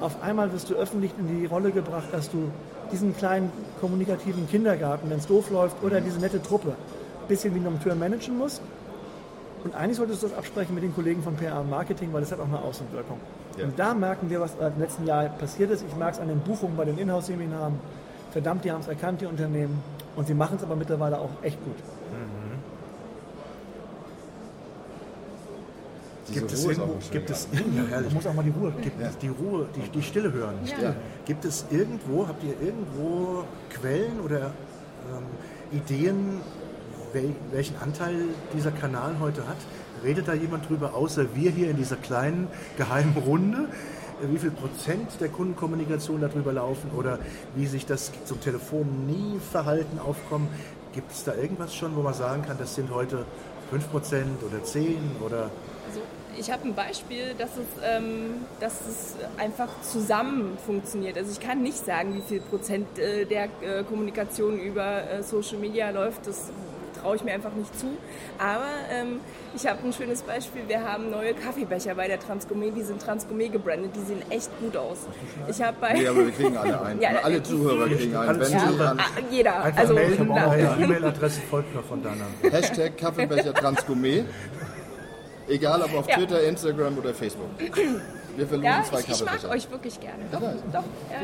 Auf 0.00 0.22
einmal 0.22 0.52
wirst 0.52 0.70
du 0.70 0.74
öffentlich 0.74 1.12
in 1.18 1.40
die 1.40 1.46
Rolle 1.46 1.70
gebracht, 1.70 2.08
dass 2.10 2.30
du 2.30 2.50
diesen 2.90 3.16
kleinen 3.16 3.50
kommunikativen 3.80 4.48
Kindergarten, 4.48 5.08
wenn 5.08 5.18
es 5.18 5.26
doof 5.26 5.50
läuft, 5.50 5.82
oder 5.82 6.00
diese 6.00 6.18
nette 6.18 6.42
Truppe 6.42 6.70
ein 6.70 7.28
bisschen 7.28 7.54
wie 7.54 7.64
ein 7.64 7.80
Tür 7.80 7.94
managen 7.94 8.36
musst. 8.36 8.60
Und 9.62 9.74
eigentlich 9.74 9.96
solltest 9.96 10.22
du 10.22 10.28
das 10.28 10.36
absprechen 10.36 10.74
mit 10.74 10.82
den 10.82 10.94
Kollegen 10.94 11.22
von 11.22 11.36
PR 11.36 11.62
Marketing, 11.62 12.12
weil 12.12 12.20
das 12.20 12.32
hat 12.32 12.40
auch 12.40 12.48
eine 12.48 12.58
Außenwirkung. 12.58 13.18
Ja. 13.56 13.64
Und 13.64 13.78
da 13.78 13.94
merken 13.94 14.28
wir, 14.28 14.40
was 14.40 14.56
im 14.56 14.80
letzten 14.80 15.06
Jahr 15.06 15.24
passiert 15.26 15.70
ist. 15.70 15.84
Ich 15.88 15.96
merke 15.96 16.16
es 16.16 16.20
an 16.20 16.28
den 16.28 16.40
Buchungen 16.40 16.76
bei 16.76 16.84
den 16.84 16.98
Inhouse-Seminaren. 16.98 17.78
Verdammt, 18.34 18.64
die 18.64 18.72
haben 18.72 18.80
es 18.80 18.88
erkannt, 18.88 19.20
die 19.20 19.26
Unternehmen. 19.26 19.80
Und 20.16 20.26
sie 20.26 20.34
machen 20.34 20.56
es 20.56 20.64
aber 20.64 20.74
mittlerweile 20.74 21.20
auch 21.20 21.30
echt 21.42 21.56
gut. 21.64 21.76
Mhm. 21.76 22.58
Gibt 26.34 26.52
es, 26.52 26.64
irgendwo, 26.64 26.96
gibt 27.12 27.30
es 27.30 27.46
ja, 27.52 28.00
muss 28.12 28.26
auch 28.26 28.34
mal 28.34 28.42
die 28.42 28.50
Ruhe, 28.50 28.72
gibt 28.82 29.00
ja. 29.00 29.08
die 29.22 29.28
Ruhe, 29.28 29.68
die, 29.76 29.88
die 29.88 30.02
Stille 30.02 30.32
hören. 30.32 30.54
Die 30.64 30.68
Stille. 30.68 30.96
Gibt 31.26 31.44
es 31.44 31.66
irgendwo, 31.70 32.26
habt 32.26 32.42
ihr 32.42 32.60
irgendwo 32.60 33.44
Quellen 33.70 34.18
oder 34.18 34.46
ähm, 34.46 35.26
Ideen, 35.70 36.40
wel, 37.12 37.36
welchen 37.52 37.76
Anteil 37.76 38.16
dieser 38.52 38.72
Kanal 38.72 39.14
heute 39.20 39.46
hat? 39.46 39.58
Redet 40.02 40.26
da 40.26 40.34
jemand 40.34 40.68
drüber, 40.68 40.94
außer 40.94 41.36
wir 41.36 41.52
hier 41.52 41.70
in 41.70 41.76
dieser 41.76 41.96
kleinen 41.96 42.48
geheimen 42.78 43.16
Runde? 43.16 43.68
Wie 44.30 44.38
viel 44.38 44.50
Prozent 44.50 45.20
der 45.20 45.28
Kundenkommunikation 45.28 46.20
darüber 46.20 46.52
laufen 46.52 46.90
oder 46.96 47.18
wie 47.54 47.66
sich 47.66 47.86
das 47.86 48.12
zum 48.24 48.40
Telefon 48.40 49.06
nie 49.06 49.38
Verhalten 49.38 49.98
aufkommen? 49.98 50.48
Gibt 50.92 51.12
es 51.12 51.24
da 51.24 51.34
irgendwas 51.34 51.74
schon, 51.74 51.94
wo 51.96 52.02
man 52.02 52.14
sagen 52.14 52.42
kann, 52.42 52.56
das 52.58 52.74
sind 52.74 52.90
heute 52.90 53.24
5% 53.72 53.82
oder 54.46 54.62
10 54.62 54.96
oder 55.24 55.50
also 55.86 56.00
ich 56.36 56.50
habe 56.50 56.64
ein 56.64 56.74
Beispiel, 56.74 57.34
dass 57.38 57.50
es, 57.50 57.66
ähm, 57.84 58.46
dass 58.60 58.80
es 58.88 59.14
einfach 59.38 59.68
zusammen 59.82 60.58
funktioniert. 60.64 61.16
Also 61.16 61.30
ich 61.30 61.40
kann 61.40 61.62
nicht 61.62 61.84
sagen, 61.84 62.14
wie 62.14 62.22
viel 62.22 62.40
Prozent 62.40 62.98
äh, 62.98 63.24
der 63.24 63.44
äh, 63.44 63.84
Kommunikation 63.84 64.58
über 64.58 65.08
äh, 65.08 65.22
Social 65.22 65.58
Media 65.58 65.90
läuft. 65.90 66.26
Das 66.26 66.50
traue 67.04 67.16
ich 67.16 67.24
mir 67.24 67.32
einfach 67.32 67.52
nicht 67.52 67.78
zu. 67.78 67.86
Aber 68.38 68.64
ähm, 68.90 69.20
ich 69.54 69.66
habe 69.66 69.78
ein 69.84 69.92
schönes 69.92 70.22
Beispiel. 70.22 70.62
Wir 70.66 70.82
haben 70.82 71.10
neue 71.10 71.34
Kaffeebecher 71.34 71.94
bei 71.94 72.08
der 72.08 72.18
Transgourmet. 72.18 72.74
Die 72.74 72.82
sind 72.82 73.00
Transgourmet 73.00 73.52
gebrandet. 73.52 73.90
Die 73.94 74.00
sehen 74.00 74.22
echt 74.30 74.50
gut 74.58 74.76
aus. 74.76 74.98
Ich 75.48 75.60
habe 75.62 75.76
bei... 75.80 75.92
Nee, 75.92 76.08
aber 76.08 76.24
wir 76.24 76.32
kriegen 76.32 76.56
alle 76.56 76.80
einen. 76.80 77.00
ja, 77.02 77.10
alle 77.22 77.42
Zuhörer 77.42 77.88
kriegen 77.88 78.16
einen. 78.16 78.40
Wenn 78.40 78.52
ja, 78.52 78.72
dann 78.78 78.98
ah, 78.98 79.04
jeder. 79.30 79.62
Einfach 79.62 79.80
also, 79.80 79.94
melden, 79.94 80.28
meine 80.28 80.76
E-Mail-Adresse 80.80 81.40
folgt 81.42 81.74
noch 81.74 81.84
von 81.84 82.02
deiner. 82.02 82.24
Hashtag 82.50 82.96
Kaffeebecher 82.96 83.52
Transgourmet. 83.52 84.24
Egal 85.46 85.82
ob 85.82 85.94
auf 85.94 86.08
ja. 86.08 86.16
Twitter, 86.16 86.42
Instagram 86.42 86.96
oder 86.96 87.12
Facebook. 87.12 87.50
Wir 88.36 88.46
verloren 88.46 88.64
ja, 88.64 88.82
zwei 88.84 89.00
ich, 89.00 89.08
ich 89.08 89.24
mag 89.24 89.44
euch 89.48 89.70
wirklich 89.70 90.00
gerne. 90.00 90.24
Doch, 90.32 90.40
ja, 90.40 90.54
doch. 90.72 90.84
Ja, 91.10 91.18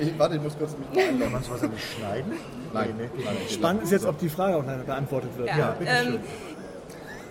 ich, 0.00 0.08
ich, 0.08 0.18
warte, 0.18 0.36
ich 0.36 0.42
muss 0.42 0.58
kurz 0.58 0.76
mich 0.76 0.88
einloggen. 0.88 1.20
Kann 1.20 1.32
man 1.32 1.42
sowas 1.42 1.62
nicht 1.62 1.92
schneiden? 1.96 2.32
Nein. 2.72 2.94
Nee, 2.98 3.10
nee. 3.16 3.54
Spannend 3.54 3.82
ist 3.82 3.92
jetzt, 3.92 4.06
ob 4.06 4.18
die 4.18 4.28
Frage 4.28 4.56
auch 4.56 4.62
beantwortet 4.62 5.36
wird. 5.36 5.48
Ja, 5.48 5.56
ja 5.58 5.76
ähm, 5.80 6.20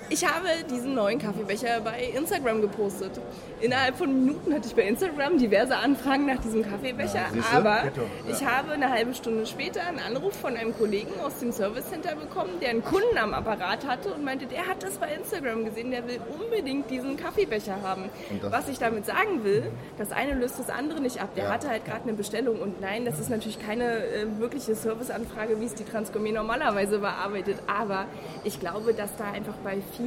ich 0.10 0.25
habe 0.25 0.48
diesen 0.70 0.96
neuen 0.96 1.20
Kaffeebecher 1.20 1.82
bei 1.82 2.12
Instagram 2.16 2.62
gepostet. 2.62 3.20
Innerhalb 3.62 3.98
von 3.98 4.13
Minuten 4.13 4.54
hatte 4.54 4.68
ich 4.68 4.75
bei 4.75 4.84
Instagram 4.84 5.38
diverse 5.38 5.75
Anfragen 5.75 6.25
nach 6.25 6.42
diesem 6.42 6.63
Kaffeebecher, 6.63 7.25
ja, 7.36 7.44
aber 7.54 7.84
ja. 7.84 7.92
ich 8.28 8.44
habe 8.46 8.72
eine 8.72 8.89
halbe 8.89 9.13
Stunde 9.13 9.46
später 9.46 9.82
einen 9.86 10.00
Anruf 10.00 10.34
von 10.34 10.56
einem 10.56 10.75
Kollegen 10.78 11.20
aus 11.24 11.39
dem 11.39 11.51
Service 11.51 11.89
Center 11.89 12.16
bekommen, 12.16 12.51
der 12.62 12.70
einen 12.70 12.84
Kunden 12.84 13.18
am 13.18 13.34
Apparat 13.34 13.86
hatte 13.86 14.13
und 14.13 14.24
meinte, 14.24 14.46
der 14.46 14.68
hat 14.68 14.82
das 14.82 14.98
bei 14.98 15.13
Instagram 15.13 15.66
gesehen, 15.66 15.92
der 15.92 16.08
will 16.08 16.20
unbedingt 16.39 16.89
diesen 16.89 17.18
Kaffeebecher 17.18 17.82
haben. 17.84 18.06
Was 18.50 18.68
ich 18.70 18.80
damit 18.80 19.06
sagen 19.06 19.44
will, 19.44 19.72
das 19.98 20.12
eine 20.12 20.34
löst 20.34 20.58
das 20.58 20.70
andere 20.70 21.01
nicht 21.01 21.22
ab. 21.22 21.36
Der 21.36 21.46
ja. 21.46 21.51
hatte 21.51 21.70
halt 21.70 21.86
gerade 21.86 22.04
eine 22.04 22.13
Bestellung 22.13 22.60
und 22.60 22.82
nein, 22.82 23.06
das 23.06 23.20
ist 23.20 23.30
natürlich 23.30 23.60
keine 23.63 24.06
äh, 24.06 24.25
wirkliche 24.39 24.74
Serviceanfrage, 24.74 25.60
wie 25.60 25.66
es 25.66 25.75
die 25.75 25.86
Transgourmet 25.86 26.34
normalerweise 26.34 27.00
bearbeitet, 27.00 27.58
aber 27.68 28.06
ich 28.44 28.60
glaube, 28.60 28.94
dass 28.94 29.16
da 29.18 29.32
einfach 29.32 29.56
bei 29.63 29.78
vielen 29.96 29.99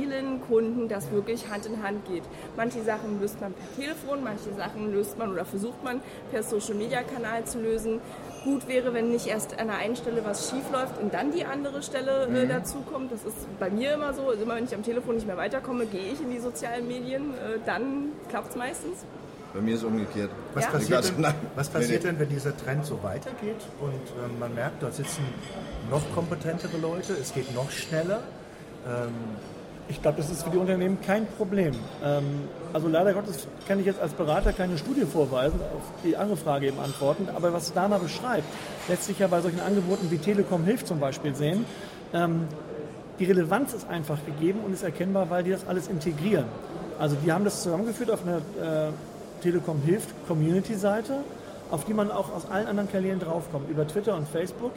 Kunden 0.52 0.88
das 0.88 1.10
wirklich 1.10 1.48
Hand 1.48 1.66
in 1.66 1.82
Hand 1.82 2.06
geht. 2.06 2.22
Manche 2.56 2.82
Sachen 2.82 3.20
löst 3.20 3.40
man 3.40 3.52
per 3.52 3.82
Telefon, 3.82 4.22
manche 4.22 4.52
Sachen 4.54 4.92
löst 4.92 5.18
man 5.18 5.32
oder 5.32 5.44
versucht 5.44 5.82
man 5.82 6.00
per 6.30 6.42
Social 6.42 6.74
Media 6.74 7.02
Kanal 7.02 7.44
zu 7.44 7.60
lösen. 7.60 8.00
Gut 8.44 8.66
wäre, 8.68 8.92
wenn 8.92 9.10
nicht 9.10 9.28
erst 9.28 9.58
an 9.58 9.68
der 9.68 9.76
einen 9.76 9.96
Stelle 9.96 10.24
was 10.24 10.50
schief 10.50 10.64
läuft 10.72 11.00
und 11.00 11.14
dann 11.14 11.32
die 11.32 11.44
andere 11.44 11.82
Stelle 11.82 12.24
äh, 12.26 12.44
mhm. 12.44 12.48
dazukommt. 12.48 13.12
Das 13.12 13.24
ist 13.24 13.36
bei 13.58 13.70
mir 13.70 13.94
immer 13.94 14.12
so. 14.14 14.28
Also 14.28 14.42
immer 14.42 14.56
wenn 14.56 14.64
ich 14.64 14.74
am 14.74 14.82
Telefon 14.82 15.14
nicht 15.14 15.26
mehr 15.26 15.36
weiterkomme, 15.36 15.86
gehe 15.86 16.12
ich 16.12 16.20
in 16.20 16.30
die 16.30 16.40
sozialen 16.40 16.88
Medien. 16.88 17.34
Äh, 17.34 17.58
dann 17.64 18.12
klappt 18.28 18.50
es 18.50 18.56
meistens. 18.56 19.04
Bei 19.54 19.60
mir 19.60 19.74
ist 19.74 19.80
es 19.80 19.84
umgekehrt. 19.84 20.30
Was 20.54 20.64
ja? 20.64 20.70
passiert, 20.70 21.18
denn, 21.18 21.34
was 21.54 21.68
passiert 21.68 22.04
denn, 22.04 22.18
wenn 22.18 22.28
dieser 22.28 22.56
Trend 22.56 22.86
so 22.86 23.02
weitergeht 23.02 23.60
und 23.80 23.92
äh, 23.92 24.38
man 24.40 24.54
merkt, 24.54 24.82
dort 24.82 24.94
sitzen 24.94 25.24
noch 25.90 26.02
kompetentere 26.14 26.78
Leute, 26.78 27.12
es 27.12 27.34
geht 27.34 27.54
noch 27.54 27.70
schneller? 27.70 28.22
Ähm, 28.86 29.12
ich 29.88 30.00
glaube, 30.00 30.18
das 30.18 30.30
ist 30.30 30.42
für 30.42 30.50
die 30.50 30.58
Unternehmen 30.58 30.98
kein 31.00 31.26
Problem. 31.26 31.74
Ähm, 32.04 32.24
also 32.72 32.88
leider 32.88 33.12
Gottes 33.12 33.46
kann 33.66 33.80
ich 33.80 33.86
jetzt 33.86 34.00
als 34.00 34.12
Berater 34.12 34.52
keine 34.52 34.78
Studie 34.78 35.02
vorweisen, 35.02 35.60
auf 35.76 35.82
die 36.04 36.16
andere 36.16 36.36
Frage 36.36 36.68
eben 36.68 36.78
antworten. 36.78 37.28
Aber 37.34 37.52
was 37.52 37.72
Dana 37.72 37.98
beschreibt, 37.98 38.46
lässt 38.88 39.04
sich 39.04 39.18
ja 39.18 39.26
bei 39.26 39.40
solchen 39.40 39.60
Angeboten 39.60 40.10
wie 40.10 40.18
Telekom 40.18 40.64
Hilft 40.64 40.86
zum 40.86 41.00
Beispiel 41.00 41.34
sehen. 41.34 41.64
Ähm, 42.14 42.46
die 43.18 43.24
Relevanz 43.24 43.74
ist 43.74 43.88
einfach 43.88 44.18
gegeben 44.24 44.60
und 44.64 44.72
ist 44.72 44.82
erkennbar, 44.82 45.28
weil 45.30 45.44
die 45.44 45.50
das 45.50 45.66
alles 45.66 45.88
integrieren. 45.88 46.46
Also 46.98 47.16
die 47.16 47.30
haben 47.32 47.44
das 47.44 47.62
zusammengeführt 47.62 48.10
auf 48.10 48.20
einer 48.26 48.38
äh, 48.88 48.92
Telekom 49.42 49.80
Hilft 49.84 50.08
Community-Seite, 50.26 51.18
auf 51.70 51.84
die 51.84 51.94
man 51.94 52.10
auch 52.10 52.34
aus 52.34 52.50
allen 52.50 52.66
anderen 52.66 52.90
Kanälen 52.90 53.20
draufkommt, 53.20 53.68
über 53.68 53.86
Twitter 53.86 54.16
und 54.16 54.28
Facebook. 54.28 54.72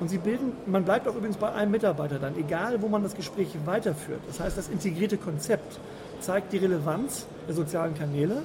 Und 0.00 0.08
sie 0.08 0.18
bilden, 0.18 0.52
man 0.66 0.84
bleibt 0.84 1.08
auch 1.08 1.14
übrigens 1.16 1.36
bei 1.36 1.52
einem 1.52 1.72
Mitarbeiter 1.72 2.18
dann, 2.18 2.36
egal 2.36 2.80
wo 2.82 2.88
man 2.88 3.02
das 3.02 3.14
Gespräch 3.14 3.48
weiterführt. 3.64 4.20
Das 4.26 4.40
heißt, 4.40 4.56
das 4.56 4.68
integrierte 4.68 5.16
Konzept 5.16 5.78
zeigt 6.20 6.52
die 6.52 6.58
Relevanz 6.58 7.26
der 7.48 7.54
sozialen 7.54 7.94
Kanäle. 7.94 8.42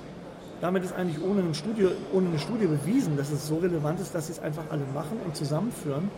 Damit 0.61 0.83
ist 0.83 0.93
eigentlich 0.93 1.21
ohne 1.23 1.41
eine 1.41 1.53
Studie, 1.53 1.89
ohne 2.13 2.29
eine 2.29 2.39
Studie 2.39 2.67
bewiesen, 2.67 3.17
dass 3.17 3.31
es 3.31 3.47
so 3.47 3.57
relevant 3.57 3.99
ist, 3.99 4.15
dass 4.15 4.27
sie 4.27 4.33
es 4.33 4.39
einfach 4.39 4.63
alle 4.69 4.83
machen 4.93 5.17
und 5.25 5.35
zusammenführen. 5.35 6.09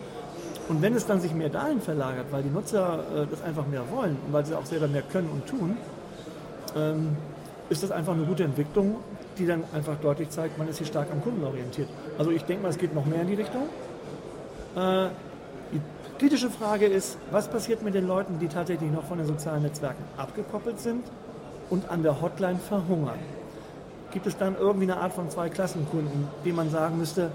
Und 0.68 0.82
wenn 0.82 0.94
es 0.96 1.06
dann 1.06 1.20
sich 1.20 1.34
mehr 1.34 1.50
dahin 1.50 1.82
verlagert, 1.82 2.28
weil 2.32 2.44
die 2.44 2.50
Nutzer 2.50 3.00
äh, 3.16 3.28
das 3.30 3.42
einfach 3.44 3.68
mehr 3.68 3.84
wollen 3.92 4.18
und 4.26 4.34
weil 4.34 4.46
sie 4.46 4.56
auch 4.56 4.66
selber 4.66 4.88
mehr 4.88 5.04
können 5.04 5.30
und 5.30 5.46
tun, 5.46 5.78
ähm, 6.76 7.18
ist 7.70 7.84
das 7.84 7.92
einfach 7.92 8.14
eine 8.14 8.24
gute 8.24 8.44
Entwicklung, 8.44 8.98
die 9.38 9.46
dann 9.46 9.64
einfach 9.74 9.96
deutlich 10.02 10.30
zeigt, 10.30 10.58
man 10.58 10.68
ist 10.68 10.78
hier 10.78 10.88
stark 10.88 11.08
am 11.12 11.22
Kunden 11.22 11.44
orientiert. 11.44 11.90
Also 12.18 12.32
ich 12.32 12.44
denke 12.44 12.64
mal, 12.64 12.70
es 12.70 12.78
geht 12.78 12.94
noch 12.94 13.06
mehr 13.06 13.22
in 13.22 13.28
die 13.28 13.36
Richtung. 13.36 13.64
Äh, 14.76 15.08
die 15.74 15.82
kritische 16.20 16.50
Frage 16.50 16.86
ist, 16.86 17.18
was 17.32 17.48
passiert 17.48 17.82
mit 17.82 17.94
den 17.94 18.08
Leuten, 18.08 18.40
die 18.40 18.48
tatsächlich 18.48 18.92
noch 18.92 19.04
von 19.06 19.18
den 19.18 19.28
sozialen 19.28 19.64
Netzwerken 19.64 20.04
abgekoppelt 20.18 20.80
sind 20.80 21.06
und 21.70 21.90
an 21.90 22.04
der 22.04 22.22
Hotline 22.22 22.60
verhungern? 22.60 23.20
Gibt 24.12 24.28
es 24.28 24.38
dann 24.38 24.56
irgendwie 24.58 24.90
eine 24.92 24.98
Art 24.98 25.14
von 25.14 25.30
Zwei-Klassen-Kunden, 25.30 26.30
die 26.46 26.52
man 26.52 26.70
sagen 26.70 26.98
müsste, 26.98 27.32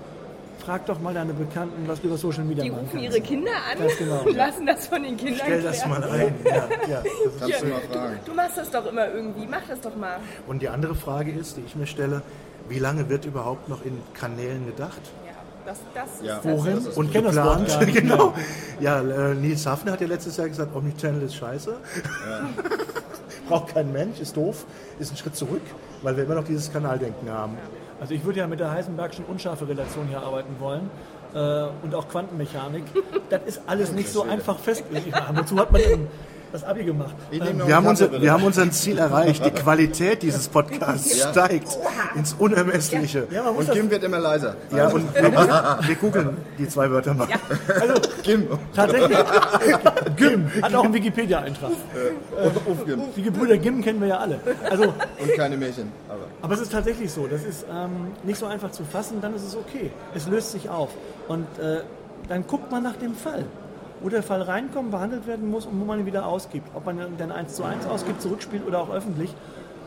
frag 0.61 0.87
doch 0.87 1.01
mal 1.01 1.15
deine 1.15 1.33
Bekannten, 1.33 1.89
was 1.89 2.01
du 2.01 2.09
über 2.09 2.17
Social 2.17 2.45
Media 2.45 2.65
Die 2.65 2.71
rufen 2.71 2.99
ihre 2.99 3.21
Kinder 3.21 3.51
an 3.51 3.79
genau. 3.99 4.23
und 4.23 4.37
lassen 4.37 4.67
das 4.67 4.87
von 4.87 5.03
den 5.03 5.17
Kindern 5.17 5.41
Stell 5.43 5.63
das 5.63 5.87
mal 5.87 6.05
ein. 6.05 6.35
Ja, 6.45 6.69
ja, 6.89 7.03
das 7.03 7.41
kannst 7.41 7.63
du 7.63 7.67
mal 7.67 7.81
fragen. 7.81 8.21
Du, 8.25 8.31
du 8.31 8.37
machst 8.37 8.59
das 8.59 8.71
doch 8.71 8.87
immer 8.87 9.09
irgendwie, 9.09 9.47
mach 9.47 9.67
das 9.69 9.81
doch 9.81 9.97
mal. 9.97 10.19
Und 10.47 10.63
die 10.63 10.69
andere 10.69 10.95
Frage 10.95 11.33
ist, 11.33 11.57
die 11.57 11.63
ich 11.67 11.77
mir 11.77 11.87
stelle, 11.87 12.23
wie 12.69 12.79
lange 12.79 13.09
wird 13.09 13.25
überhaupt 13.25 13.69
noch 13.69 13.85
in 13.85 14.01
Kanälen 14.15 14.67
gedacht? 14.67 15.01
Das, 15.67 15.79
das 15.95 16.09
ja. 16.23 16.41
Wohin? 16.43 16.85
Das 16.85 16.97
und 16.97 17.13
geplant. 17.13 17.79
genau. 17.93 18.35
Ja, 18.81 19.01
äh, 19.01 19.35
Nils 19.35 19.67
Hafner 19.67 19.93
hat 19.93 20.01
ja 20.01 20.07
letztes 20.07 20.37
Jahr 20.37 20.49
gesagt, 20.49 20.75
Omnichannel 20.75 21.23
ist 21.23 21.35
scheiße. 21.35 21.77
Ja. 22.29 22.49
Braucht 23.49 23.75
kein 23.75 23.93
Mensch, 23.93 24.21
ist 24.21 24.37
doof, 24.37 24.65
ist 24.99 25.13
ein 25.13 25.17
Schritt 25.17 25.37
zurück, 25.37 25.63
weil 26.03 26.17
wir 26.17 26.25
immer 26.25 26.37
noch 26.37 26.45
dieses 26.45 26.73
Kanaldenken 26.73 27.29
haben. 27.31 27.59
Also 28.01 28.15
ich 28.15 28.25
würde 28.25 28.39
ja 28.39 28.47
mit 28.47 28.61
der 28.61 28.71
Heisenbergschen 28.71 29.25
unscharfe 29.27 29.69
Relation 29.69 30.09
hier 30.09 30.21
arbeiten 30.21 30.57
wollen. 30.59 30.91
Äh, 31.35 31.67
und 31.83 31.95
auch 31.95 32.09
Quantenmechanik. 32.09 32.85
Das 33.29 33.43
ist 33.45 33.63
alles 33.67 33.93
nicht 34.01 34.09
so 34.09 34.23
einfach 34.23 34.59
fest. 34.59 34.85
Wozu 35.35 35.59
hat 35.59 35.71
man 35.71 35.81
denn 35.81 36.09
das 36.53 36.65
Abi 36.65 36.85
gemacht. 36.85 37.15
Wir, 37.31 37.77
haben 37.77 37.87
unser, 37.87 38.21
wir 38.21 38.33
haben 38.33 38.43
unser 38.43 38.71
Ziel 38.71 38.99
erreicht. 38.99 39.45
Die 39.45 39.51
Qualität 39.51 40.23
dieses 40.23 40.49
Podcasts 40.49 41.19
ja. 41.21 41.31
steigt 41.31 41.79
ins 42.15 42.35
Unermessliche. 42.35 43.27
Ja, 43.31 43.49
und 43.49 43.71
Kim 43.71 43.91
wird 43.91 44.03
immer 44.03 44.19
leiser. 44.19 44.57
Ja, 44.75 44.89
und 44.89 45.15
wir, 45.15 45.23
wir 45.23 45.95
googeln 45.97 46.37
die 46.59 46.69
zwei 46.69 46.91
Wörter 46.91 47.15
mal. 47.15 47.29
Ja. 47.29 47.37
Also, 47.81 47.95
Kim. 48.23 48.49
Tatsächlich. 48.75 49.19
Gim 50.17 50.51
hat 50.63 50.75
auch 50.75 50.85
einen 50.85 50.95
Wikipedia-Eintrag. 50.95 51.71
Äh, 51.71 52.97
die 53.17 53.23
Gebrüder 53.23 53.57
Gim 53.59 53.83
kennen 53.83 54.01
wir 54.01 54.09
ja 54.09 54.19
alle. 54.19 54.41
Also, 54.69 54.85
und 54.85 55.35
keine 55.37 55.57
Märchen. 55.57 55.93
Aber. 56.09 56.19
aber 56.43 56.55
es 56.55 56.61
ist 56.61 56.73
tatsächlich 56.73 57.13
so. 57.13 57.27
Das 57.27 57.45
ist 57.45 57.65
ähm, 57.71 58.13
nicht 58.25 58.39
so 58.39 58.47
einfach 58.47 58.73
zu 58.73 58.85
fassen, 58.85 59.21
dann 59.21 59.35
ist 59.35 59.47
es 59.47 59.57
okay. 59.57 59.91
Es 60.15 60.27
löst 60.27 60.53
sich 60.53 60.69
auf. 60.69 60.91
Und 61.29 61.47
äh, 61.59 61.83
dann 62.29 62.47
guckt 62.47 62.71
man 62.71 62.83
nach 62.83 62.97
dem 62.97 63.15
Fall. 63.15 63.45
Wo 64.03 64.09
der 64.09 64.23
Fall 64.23 64.43
reinkommt, 64.43 64.91
behandelt 64.91 65.27
werden 65.27 65.51
muss 65.51 65.67
und 65.67 65.79
wo 65.81 65.85
man 65.85 66.01
ihn 66.01 66.07
wieder 66.07 66.27
ausgibt. 66.27 66.69
Ob 66.75 66.87
man 66.87 66.99
dann 67.19 67.33
eins 67.33 67.55
zu 67.55 67.65
eins 67.65 67.87
ausgibt, 67.87 68.23
zurückspielt 68.23 68.67
oder 68.67 68.81
auch 68.81 68.91
öffentlich. 68.91 69.35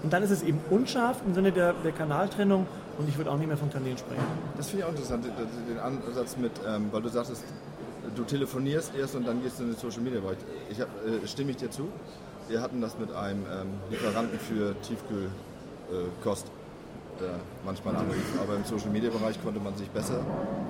Und 0.03 0.11
dann 0.11 0.21
ist 0.21 0.31
es 0.31 0.43
eben 0.43 0.59
unscharf 0.69 1.21
im 1.25 1.33
Sinne 1.33 1.51
der, 1.51 1.73
der 1.73 1.93
Kanaltrennung 1.93 2.67
und 2.97 3.09
ich 3.09 3.17
würde 3.17 3.31
auch 3.31 3.37
nicht 3.37 3.47
mehr 3.47 3.57
von 3.57 3.71
Kanälen 3.71 3.97
sprechen. 3.97 4.23
Das 4.57 4.69
finde 4.69 4.81
ich 4.81 4.85
auch 4.85 4.91
interessant, 4.91 5.25
den 5.25 5.79
Ansatz 5.79 6.37
mit, 6.37 6.51
ähm, 6.67 6.89
weil 6.91 7.01
du 7.01 7.09
sagtest, 7.09 7.43
du 8.15 8.23
telefonierst 8.23 8.93
erst 8.95 9.15
und 9.15 9.25
dann 9.25 9.41
gehst 9.41 9.59
du 9.59 9.63
in 9.63 9.69
den 9.69 9.77
Social 9.77 10.01
Media 10.01 10.19
Bereich. 10.19 10.37
Ich 10.69 10.79
hab, 10.79 10.89
äh, 11.05 11.25
stimme 11.25 11.51
ich 11.51 11.57
dir 11.57 11.71
zu. 11.71 11.87
Wir 12.49 12.61
hatten 12.61 12.81
das 12.81 12.99
mit 12.99 13.13
einem 13.13 13.45
ähm, 13.45 13.67
Lieferanten 13.89 14.37
für 14.37 14.75
Tiefkühlkost, 14.81 16.47
äh, 16.47 16.49
der 17.19 17.39
manchmal 17.65 17.95
anrief. 17.95 18.39
Aber 18.41 18.55
im 18.55 18.63
Social 18.63 18.89
Media 18.89 19.09
Bereich 19.09 19.41
konnte 19.41 19.59
man 19.59 19.75
sich 19.75 19.89
besser 19.89 20.19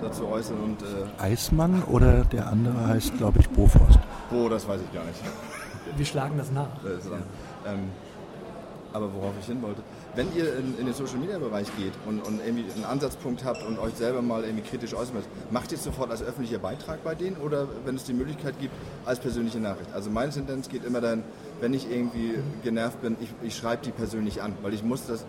dazu 0.02 0.28
äußern 0.28 0.58
und. 0.58 0.82
Äh, 0.82 1.22
Eismann 1.22 1.84
oder 1.84 2.24
der 2.26 2.48
andere 2.48 2.88
heißt, 2.88 3.18
glaube 3.18 3.40
ich, 3.40 3.50
Bofrost. 3.50 4.00
Bo, 4.30 4.50
das 4.50 4.68
weiß 4.68 4.82
ich 4.82 4.94
gar 4.94 5.06
nicht. 5.06 5.20
Wir 5.98 6.06
schlagen 6.06 6.38
das 6.38 6.52
nach. 6.52 6.70
Das 6.84 7.06
ja. 7.06 7.72
ähm, 7.72 7.90
aber 8.94 9.12
worauf 9.14 9.34
ich 9.40 9.48
hin 9.48 9.62
wollte, 9.62 9.82
wenn 10.16 10.28
ihr 10.36 10.56
in, 10.56 10.78
in 10.78 10.86
den 10.86 10.94
Social 10.94 11.18
Media 11.18 11.40
Bereich 11.40 11.66
geht 11.78 11.94
und, 12.06 12.26
und, 12.26 12.40
irgendwie 12.46 12.72
einen 12.72 12.86
Ansatzpunkt 12.86 13.44
habt 13.44 13.64
und 13.64 13.80
euch 13.80 13.96
selber 13.96 14.22
mal 14.22 14.44
irgendwie 14.44 14.64
kritisch 14.64 14.94
äußert, 14.94 15.16
macht 15.50 15.72
ihr 15.72 15.80
es 15.80 15.84
sofort 15.84 16.12
als 16.12 16.22
öffentlicher 16.22 16.60
Beitrag 16.60 17.04
bei 17.04 17.16
denen 17.16 17.38
oder 17.38 17.68
wenn 17.86 17.96
es 17.96 18.04
die 18.04 18.14
Möglichkeit 18.14 18.60
gibt, 18.60 18.74
als 19.06 19.20
persönliche 19.20 19.60
Nachricht? 19.60 19.92
Also 19.94 20.12
meine 20.12 20.32
Tendenz 20.32 20.70
geht 20.70 20.86
immer 20.86 21.02
dann, 21.02 21.24
wenn 21.60 21.74
ich 21.74 21.90
irgendwie 21.90 22.36
genervt 22.64 23.02
bin, 23.02 23.18
ich, 23.20 23.30
ich 23.42 23.58
schreibe 23.58 23.84
die 23.84 23.92
persönlich 23.92 24.44
an, 24.44 24.54
weil 24.62 24.76
ich 24.76 24.84
muss 24.84 25.08
das 25.08 25.26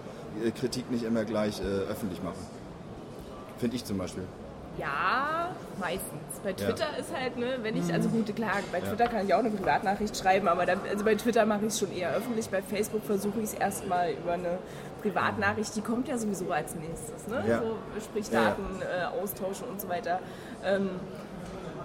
Kritik 0.58 0.90
nicht 0.90 1.04
immer 1.04 1.24
gleich 1.24 1.60
äh, 1.60 1.90
öffentlich 1.90 2.22
machen. 2.22 2.44
Finde 3.58 3.76
ich 3.76 3.84
zum 3.84 3.98
Beispiel. 3.98 4.24
Ja, 4.76 5.50
meistens. 5.78 6.40
Bei 6.42 6.52
Twitter 6.52 6.86
ja. 6.92 6.98
ist 6.98 7.16
halt, 7.16 7.38
ne, 7.38 7.58
wenn 7.62 7.76
ich, 7.76 7.92
also 7.92 8.08
gute 8.08 8.32
klar, 8.32 8.54
bei 8.72 8.80
Twitter 8.80 9.04
ja. 9.04 9.10
kann 9.10 9.24
ich 9.24 9.32
auch 9.32 9.38
eine 9.38 9.50
Privatnachricht 9.50 10.16
schreiben, 10.16 10.48
aber 10.48 10.66
dann, 10.66 10.80
also 10.90 11.04
bei 11.04 11.14
Twitter 11.14 11.46
mache 11.46 11.60
ich 11.66 11.68
es 11.68 11.78
schon 11.78 11.92
eher 11.92 12.12
öffentlich. 12.12 12.48
Bei 12.48 12.60
Facebook 12.60 13.04
versuche 13.04 13.38
ich 13.38 13.44
es 13.44 13.54
erstmal 13.54 14.12
über 14.12 14.32
eine 14.32 14.58
Privatnachricht, 15.00 15.76
die 15.76 15.80
kommt 15.80 16.08
ja 16.08 16.18
sowieso 16.18 16.50
als 16.50 16.74
nächstes, 16.74 17.28
ne? 17.28 17.44
Ja. 17.46 17.60
So, 17.60 17.76
sprich 18.02 18.28
Daten 18.30 18.64
äh, 18.80 19.04
austauschen 19.22 19.68
und 19.68 19.80
so 19.80 19.88
weiter. 19.88 20.18
Ähm, 20.64 20.90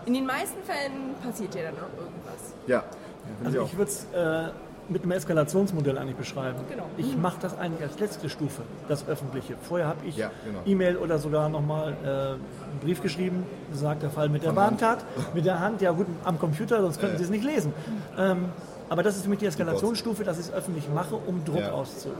in 0.06 0.13
den 0.15 0.25
meisten 0.25 0.63
Fällen 0.63 1.13
passiert 1.24 1.53
ja 1.53 1.63
dann 1.63 1.75
noch 1.75 1.94
irgendwas. 1.96 2.53
Ja. 2.65 2.84
Also 3.44 3.63
ich 3.63 3.77
würde 3.77 3.91
es 3.91 4.06
äh, 4.13 4.51
mit 4.89 5.03
einem 5.03 5.12
Eskalationsmodell 5.12 5.98
eigentlich 5.98 6.15
beschreiben. 6.15 6.60
Genau. 6.69 6.86
Ich 6.98 7.15
mache 7.17 7.38
das 7.41 7.58
eigentlich 7.58 7.84
als 7.84 8.00
letzte 8.00 8.29
Stufe, 8.29 8.63
das 8.88 9.08
Öffentliche. 9.08 9.55
Vorher 9.62 9.88
habe 9.88 10.05
ich 10.05 10.17
ja, 10.17 10.31
genau. 10.43 10.60
E-Mail 10.65 10.98
oder 10.98 11.19
sogar 11.19 11.50
nochmal 11.50 11.96
äh, 12.03 12.08
einen 12.08 12.79
Brief 12.81 13.01
geschrieben, 13.01 13.46
sagt 13.74 14.03
der 14.03 14.10
Fall 14.10 14.29
mit 14.29 14.43
der 14.43 14.51
Bahncard, 14.51 15.03
mit 15.34 15.46
der 15.46 15.60
Hand, 15.60 15.81
ja 15.81 15.91
gut, 15.91 16.08
am 16.24 16.39
Computer, 16.39 16.81
sonst 16.81 17.00
könnten 17.00 17.15
äh. 17.15 17.19
Sie 17.19 17.24
es 17.25 17.29
nicht 17.29 17.43
lesen. 17.43 17.74
Ähm, 18.17 18.46
aber 18.89 19.03
das 19.03 19.15
ist 19.15 19.24
für 19.24 19.29
mich 19.29 19.39
die 19.39 19.46
Eskalationsstufe, 19.46 20.24
dass 20.24 20.39
ich 20.39 20.48
es 20.48 20.53
öffentlich 20.53 20.89
mache, 20.93 21.15
um 21.15 21.46
Druck 21.46 21.60
ja. 21.60 21.72
auszuüben. 21.72 22.17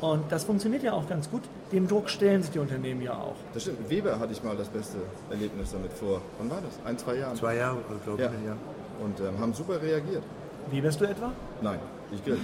Und 0.00 0.32
das 0.32 0.42
funktioniert 0.42 0.82
ja 0.82 0.94
auch 0.94 1.08
ganz 1.08 1.30
gut. 1.30 1.42
Dem 1.70 1.86
Druck 1.86 2.10
stellen 2.10 2.42
sich 2.42 2.50
die 2.50 2.58
Unternehmen 2.58 3.02
ja 3.02 3.12
auch. 3.12 3.36
Das 3.54 3.62
stimmt. 3.62 3.88
Weber 3.88 4.18
hatte 4.18 4.32
ich 4.32 4.42
mal 4.42 4.56
das 4.56 4.68
beste 4.68 4.98
Erlebnis 5.30 5.70
damit 5.70 5.92
vor. 5.92 6.20
Wann 6.38 6.50
war 6.50 6.58
das? 6.60 6.84
Ein, 6.84 6.98
zwei 6.98 7.16
Jahren? 7.16 7.36
Zwei 7.36 7.54
Jahre, 7.54 7.78
glaube 8.04 8.20
ich. 8.20 8.28
Ja. 8.44 8.50
ja. 8.50 8.56
Und 9.04 9.20
ähm, 9.20 9.38
haben 9.38 9.54
super 9.54 9.80
reagiert. 9.80 10.24
Wie 10.70 10.82
wärst 10.82 11.00
du 11.00 11.04
etwa? 11.04 11.32
Nein, 11.60 11.78
ich 12.12 12.24
grill 12.24 12.38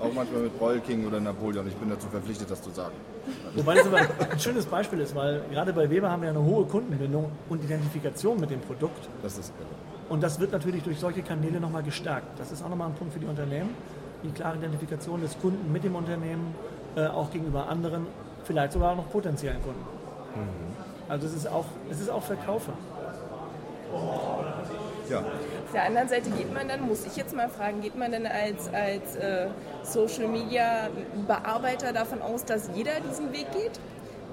Auch 0.00 0.12
manchmal 0.12 0.42
mit 0.42 0.60
Royal 0.60 0.80
King 0.80 1.06
oder 1.06 1.20
Napoleon. 1.20 1.66
Ich 1.68 1.74
bin 1.74 1.88
dazu 1.88 2.08
verpflichtet, 2.08 2.50
das 2.50 2.62
zu 2.62 2.70
sagen. 2.70 2.94
Wobei 3.54 3.74
das 3.74 3.86
aber 3.86 3.98
ein 3.98 4.38
schönes 4.38 4.66
Beispiel 4.66 5.00
ist, 5.00 5.14
weil 5.14 5.42
gerade 5.50 5.72
bei 5.72 5.88
Weber 5.88 6.10
haben 6.10 6.22
wir 6.22 6.30
eine 6.30 6.42
hohe 6.42 6.64
Kundenbindung 6.66 7.30
und 7.48 7.64
Identifikation 7.64 8.38
mit 8.40 8.50
dem 8.50 8.60
Produkt. 8.60 9.08
Das 9.22 9.38
ist 9.38 9.52
irre. 9.58 9.68
Und 10.08 10.22
das 10.22 10.38
wird 10.38 10.52
natürlich 10.52 10.82
durch 10.82 10.98
solche 10.98 11.22
Kanäle 11.22 11.60
nochmal 11.60 11.82
gestärkt. 11.82 12.38
Das 12.38 12.52
ist 12.52 12.62
auch 12.62 12.68
nochmal 12.68 12.88
ein 12.88 12.94
Punkt 12.94 13.14
für 13.14 13.20
die 13.20 13.26
Unternehmen. 13.26 13.70
Die 14.22 14.30
klare 14.30 14.56
Identifikation 14.56 15.20
des 15.20 15.38
Kunden 15.38 15.72
mit 15.72 15.84
dem 15.84 15.94
Unternehmen, 15.94 16.54
äh, 16.96 17.06
auch 17.06 17.30
gegenüber 17.30 17.68
anderen, 17.68 18.06
vielleicht 18.44 18.72
sogar 18.72 18.92
auch 18.92 18.96
noch 18.96 19.10
potenziellen 19.10 19.62
Kunden. 19.62 19.80
Mhm. 20.34 20.74
Also 21.08 21.26
es 21.26 21.34
ist 21.34 21.46
auch, 21.46 21.66
es 21.90 22.00
ist 22.00 22.10
auch 22.10 22.22
Verkaufer. 22.22 22.72
Ja. 25.08 25.20
Auf 25.20 25.72
der 25.72 25.84
anderen 25.84 26.08
Seite 26.08 26.30
geht 26.30 26.52
man 26.52 26.68
dann, 26.68 26.86
muss 26.86 27.04
ich 27.06 27.16
jetzt 27.16 27.34
mal 27.34 27.48
fragen, 27.48 27.80
geht 27.80 27.96
man 27.96 28.12
dann 28.12 28.26
als, 28.26 28.68
als 28.72 29.16
äh, 29.16 29.48
Social 29.82 30.28
Media 30.28 30.88
Bearbeiter 31.26 31.92
davon 31.92 32.22
aus, 32.22 32.44
dass 32.44 32.70
jeder 32.74 32.92
diesen 33.00 33.32
Weg 33.32 33.46
geht? 33.52 33.80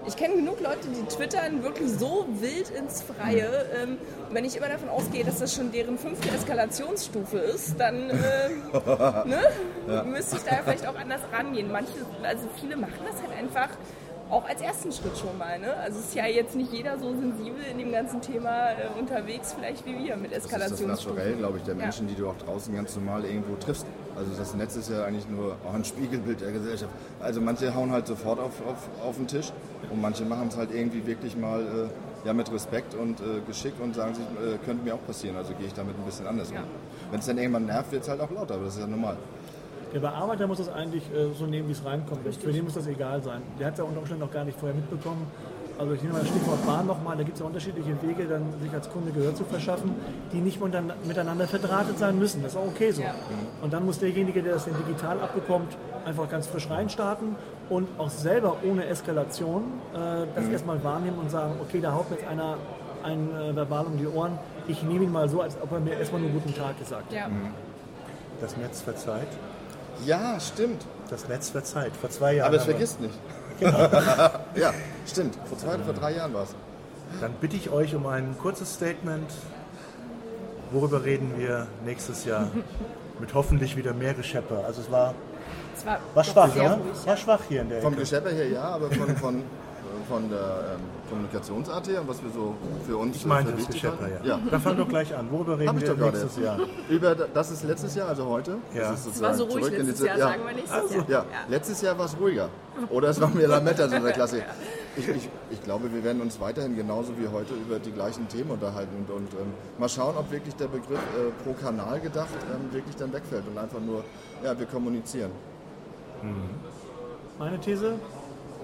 Ich 0.07 0.17
kenne 0.17 0.35
genug 0.35 0.59
Leute, 0.61 0.87
die 0.87 1.03
twittern 1.15 1.61
wirklich 1.63 1.91
so 1.91 2.25
wild 2.39 2.71
ins 2.71 3.03
Freie. 3.03 3.47
Ähm, 3.79 3.99
wenn 4.31 4.45
ich 4.45 4.57
immer 4.57 4.67
davon 4.67 4.89
ausgehe, 4.89 5.23
dass 5.23 5.37
das 5.39 5.53
schon 5.53 5.71
deren 5.71 5.97
fünfte 5.97 6.29
Eskalationsstufe 6.29 7.37
ist, 7.37 7.79
dann 7.79 8.09
äh, 8.09 8.13
ne? 9.25 9.41
ja. 9.87 10.03
müsste 10.03 10.37
ich 10.37 10.43
da 10.43 10.57
vielleicht 10.63 10.87
auch 10.87 10.97
anders 10.97 11.21
rangehen. 11.31 11.71
Manche, 11.71 11.93
also 12.23 12.47
viele 12.59 12.77
machen 12.77 12.99
das 13.05 13.21
halt 13.21 13.37
einfach 13.37 13.69
auch 14.31 14.47
als 14.47 14.61
ersten 14.61 14.91
Schritt 14.91 15.17
schon 15.17 15.37
mal. 15.37 15.59
Ne? 15.59 15.75
Also 15.75 15.99
ist 15.99 16.15
ja 16.15 16.25
jetzt 16.25 16.55
nicht 16.55 16.71
jeder 16.71 16.97
so 16.97 17.09
sensibel 17.09 17.61
in 17.69 17.77
dem 17.77 17.91
ganzen 17.91 18.21
Thema 18.21 18.71
äh, 18.71 18.99
unterwegs, 18.99 19.53
vielleicht 19.53 19.85
wie 19.85 19.97
wir 19.97 20.15
mit 20.15 20.31
Eskalation. 20.31 20.87
Das 20.87 20.99
ist 20.99 21.05
das 21.05 21.13
Naturell, 21.13 21.35
glaube 21.35 21.57
ich, 21.57 21.63
der 21.63 21.75
Menschen, 21.75 22.07
ja. 22.07 22.15
die 22.15 22.21
du 22.21 22.29
auch 22.29 22.37
draußen 22.37 22.73
ganz 22.73 22.95
normal 22.95 23.25
irgendwo 23.25 23.55
triffst. 23.55 23.85
Also 24.15 24.31
das 24.37 24.55
Netz 24.55 24.75
ist 24.75 24.89
ja 24.89 25.05
eigentlich 25.05 25.27
nur 25.29 25.57
auch 25.67 25.73
ein 25.73 25.85
Spiegelbild 25.85 26.41
der 26.41 26.51
Gesellschaft. 26.51 26.91
Also 27.19 27.41
manche 27.41 27.73
hauen 27.75 27.91
halt 27.91 28.07
sofort 28.07 28.39
auf, 28.39 28.53
auf, 28.65 29.05
auf 29.05 29.15
den 29.17 29.27
Tisch 29.27 29.51
und 29.89 30.01
manche 30.01 30.23
machen 30.25 30.47
es 30.47 30.57
halt 30.57 30.73
irgendwie 30.73 31.05
wirklich 31.05 31.35
mal 31.35 31.61
äh, 31.61 32.27
ja, 32.27 32.33
mit 32.33 32.51
Respekt 32.51 32.93
und 32.93 33.19
äh, 33.19 33.41
Geschick 33.47 33.73
und 33.81 33.95
sagen 33.95 34.15
sich, 34.15 34.23
äh, 34.23 34.57
könnte 34.65 34.83
mir 34.83 34.95
auch 34.95 35.05
passieren, 35.05 35.35
also 35.35 35.53
gehe 35.53 35.67
ich 35.67 35.73
damit 35.73 35.97
ein 35.97 36.05
bisschen 36.05 36.27
anders 36.27 36.51
ja. 36.51 36.59
um. 36.59 36.65
Wenn 37.09 37.19
es 37.19 37.25
dann 37.25 37.37
irgendwann 37.37 37.65
nervt, 37.65 37.91
wird 37.91 38.03
es 38.03 38.09
halt 38.09 38.21
auch 38.21 38.31
lauter, 38.31 38.55
aber 38.55 38.65
das 38.65 38.75
ist 38.75 38.81
ja 38.81 38.87
normal. 38.87 39.17
Der 39.93 39.99
Bearbeiter 39.99 40.47
muss 40.47 40.57
das 40.57 40.69
eigentlich 40.69 41.03
äh, 41.13 41.33
so 41.37 41.45
nehmen, 41.45 41.67
wie 41.67 41.73
es 41.73 41.83
reinkommt. 41.83 42.25
Richtig. 42.25 42.43
Für 42.43 42.53
den 42.53 42.63
muss 42.63 42.75
das 42.75 42.87
egal 42.87 43.21
sein. 43.21 43.41
Der 43.59 43.67
hat 43.67 43.73
es 43.73 43.79
ja 43.79 43.85
unter 43.85 43.99
Umständen 43.99 44.23
noch 44.23 44.31
gar 44.31 44.45
nicht 44.45 44.57
vorher 44.57 44.75
mitbekommen. 44.75 45.27
Also 45.77 45.93
ich 45.93 46.01
nehme 46.03 46.13
mal 46.13 46.19
das 46.19 46.29
Stichwort 46.29 46.63
Bahn 46.65 46.85
nochmal, 46.85 47.17
da 47.17 47.23
gibt 47.23 47.35
es 47.35 47.39
ja 47.39 47.47
unterschiedliche 47.47 47.99
Wege, 48.03 48.25
dann 48.25 48.43
sich 48.61 48.71
als 48.71 48.87
Kunde 48.87 49.11
Gehör 49.11 49.33
zu 49.33 49.43
verschaffen, 49.43 49.95
die 50.31 50.37
nicht 50.37 50.59
miteinander 50.61 51.47
verdrahtet 51.47 51.97
sein 51.97 52.19
müssen. 52.19 52.43
Das 52.43 52.51
ist 52.51 52.57
auch 52.59 52.67
okay 52.67 52.91
so. 52.91 53.01
Ja. 53.01 53.15
Und 53.63 53.73
dann 53.73 53.83
muss 53.85 53.97
derjenige, 53.97 54.43
der 54.43 54.53
das 54.53 54.65
denn 54.65 54.75
digital 54.75 55.19
abbekommt, 55.19 55.75
einfach 56.05 56.29
ganz 56.29 56.45
frisch 56.45 56.69
reinstarten 56.69 57.35
und 57.69 57.87
auch 57.97 58.11
selber 58.11 58.57
ohne 58.63 58.85
Eskalation 58.85 59.63
äh, 59.93 60.27
das 60.35 60.45
mhm. 60.45 60.51
erstmal 60.51 60.83
wahrnehmen 60.83 61.17
und 61.17 61.31
sagen, 61.31 61.53
okay, 61.59 61.81
da 61.81 61.93
haut 61.93 62.11
mir 62.11 62.17
jetzt 62.17 62.27
einer 62.27 62.57
ein 63.03 63.29
äh, 63.33 63.55
Verbal 63.55 63.85
um 63.85 63.97
die 63.97 64.07
Ohren. 64.07 64.37
Ich 64.67 64.83
nehme 64.83 65.05
ihn 65.05 65.11
mal 65.11 65.27
so, 65.29 65.41
als 65.41 65.57
ob 65.59 65.71
er 65.71 65.79
mir 65.79 65.93
erstmal 65.93 66.21
nur 66.21 66.29
guten 66.29 66.53
Tag 66.53 66.77
gesagt 66.77 67.07
hat. 67.07 67.13
Ja. 67.13 67.27
Mhm. 67.27 67.53
Das 68.39 68.55
Netz 68.55 68.81
verzeiht. 68.81 69.29
Ja, 70.05 70.39
stimmt. 70.39 70.85
Das 71.09 71.27
Netz 71.27 71.53
wird 71.53 71.65
Zeit. 71.67 71.91
Vor 71.95 72.09
zwei 72.09 72.35
Jahren. 72.35 72.47
Aber 72.47 72.57
es 72.57 72.65
vergisst 72.65 72.99
nicht. 73.01 73.13
Genau. 73.59 73.77
ja, 74.55 74.73
stimmt. 75.05 75.37
Vor 75.45 75.57
zwei, 75.57 75.77
vor 75.77 75.93
drei 75.93 76.15
Jahren 76.15 76.33
war 76.33 76.43
es. 76.43 76.55
Dann 77.19 77.33
bitte 77.41 77.55
ich 77.55 77.69
euch 77.69 77.93
um 77.95 78.07
ein 78.07 78.37
kurzes 78.37 78.73
Statement. 78.73 79.29
Worüber 80.71 81.03
reden 81.03 81.33
wir 81.37 81.67
nächstes 81.85 82.25
Jahr? 82.25 82.49
Mit 83.19 83.33
hoffentlich 83.33 83.75
wieder 83.77 83.93
mehr 83.93 84.13
Geschepper. 84.13 84.63
Also 84.65 84.81
es 84.81 84.91
war, 84.91 85.13
war, 85.85 85.99
war 86.13 86.23
schwach, 86.23 86.55
ne? 86.55 86.79
War 87.05 87.17
schwach 87.17 87.41
hier 87.47 87.61
in 87.61 87.69
der 87.69 87.81
Vom 87.81 87.95
Geschepper 87.95 88.29
her 88.29 88.49
ja, 88.49 88.63
aber 88.63 88.89
von, 88.91 89.15
von 89.17 89.43
von 90.11 90.29
der 90.29 90.75
ähm, 90.75 90.81
Kommunikations-AT 91.09 91.87
und 91.87 92.07
was 92.07 92.21
wir 92.21 92.31
so 92.31 92.55
für 92.85 92.97
uns 92.97 93.15
Ich 93.15 93.25
meinte 93.25 93.53
das 93.53 93.67
Geschäfte, 93.67 94.09
ja. 94.23 94.35
ja. 94.35 94.39
Dann 94.49 94.61
fang 94.61 94.77
doch 94.77 94.87
gleich 94.87 95.15
an. 95.15 95.27
Worüber 95.31 95.57
reden 95.57 95.79
wir 95.79 95.95
nächstes 95.95 96.37
Jahr? 96.37 96.59
Über, 96.89 97.15
das 97.15 97.51
ist 97.51 97.63
letztes 97.63 97.95
Jahr, 97.95 98.09
also 98.09 98.25
heute. 98.25 98.57
Ja. 98.73 98.91
Das, 98.91 99.05
das 99.05 99.21
war 99.21 99.33
so 99.33 99.45
ruhig 99.45 99.69
letztes 99.69 99.99
Jahr, 100.01 100.17
ja. 100.17 100.27
sagen 100.27 100.41
wir 100.45 100.53
nächstes 100.53 100.81
also, 100.81 100.95
Jahr. 100.95 101.07
Ja. 101.09 101.19
ja. 101.19 101.25
letztes 101.49 101.81
Jahr 101.81 101.97
war 101.97 102.05
es 102.05 102.19
ruhiger. 102.19 102.49
Oder 102.89 103.09
es 103.09 103.21
war 103.21 103.29
mehr 103.29 103.47
Lametta, 103.47 103.87
so 103.87 103.95
in 103.95 104.03
der 104.03 104.13
Klasse. 104.13 104.43
Ich, 104.97 105.07
ich, 105.07 105.29
ich, 105.49 105.63
glaube, 105.63 105.89
wir 105.93 106.03
werden 106.03 106.21
uns 106.21 106.37
weiterhin 106.41 106.75
genauso 106.75 107.17
wie 107.17 107.25
heute 107.25 107.53
über 107.53 107.79
die 107.79 107.93
gleichen 107.93 108.27
Themen 108.27 108.51
unterhalten 108.51 108.93
und, 108.97 109.09
und 109.09 109.33
ähm, 109.39 109.53
mal 109.77 109.87
schauen, 109.87 110.17
ob 110.17 110.29
wirklich 110.29 110.53
der 110.55 110.67
Begriff 110.67 110.99
äh, 110.99 111.31
pro 111.45 111.53
Kanal 111.53 112.01
gedacht 112.01 112.27
ähm, 112.53 112.73
wirklich 112.73 112.97
dann 112.97 113.13
wegfällt 113.13 113.45
und 113.47 113.57
einfach 113.57 113.79
nur, 113.79 114.03
ja, 114.43 114.59
wir 114.59 114.65
kommunizieren. 114.65 115.31
Mhm. 116.23 116.49
Meine 117.39 117.59
These, 117.59 117.93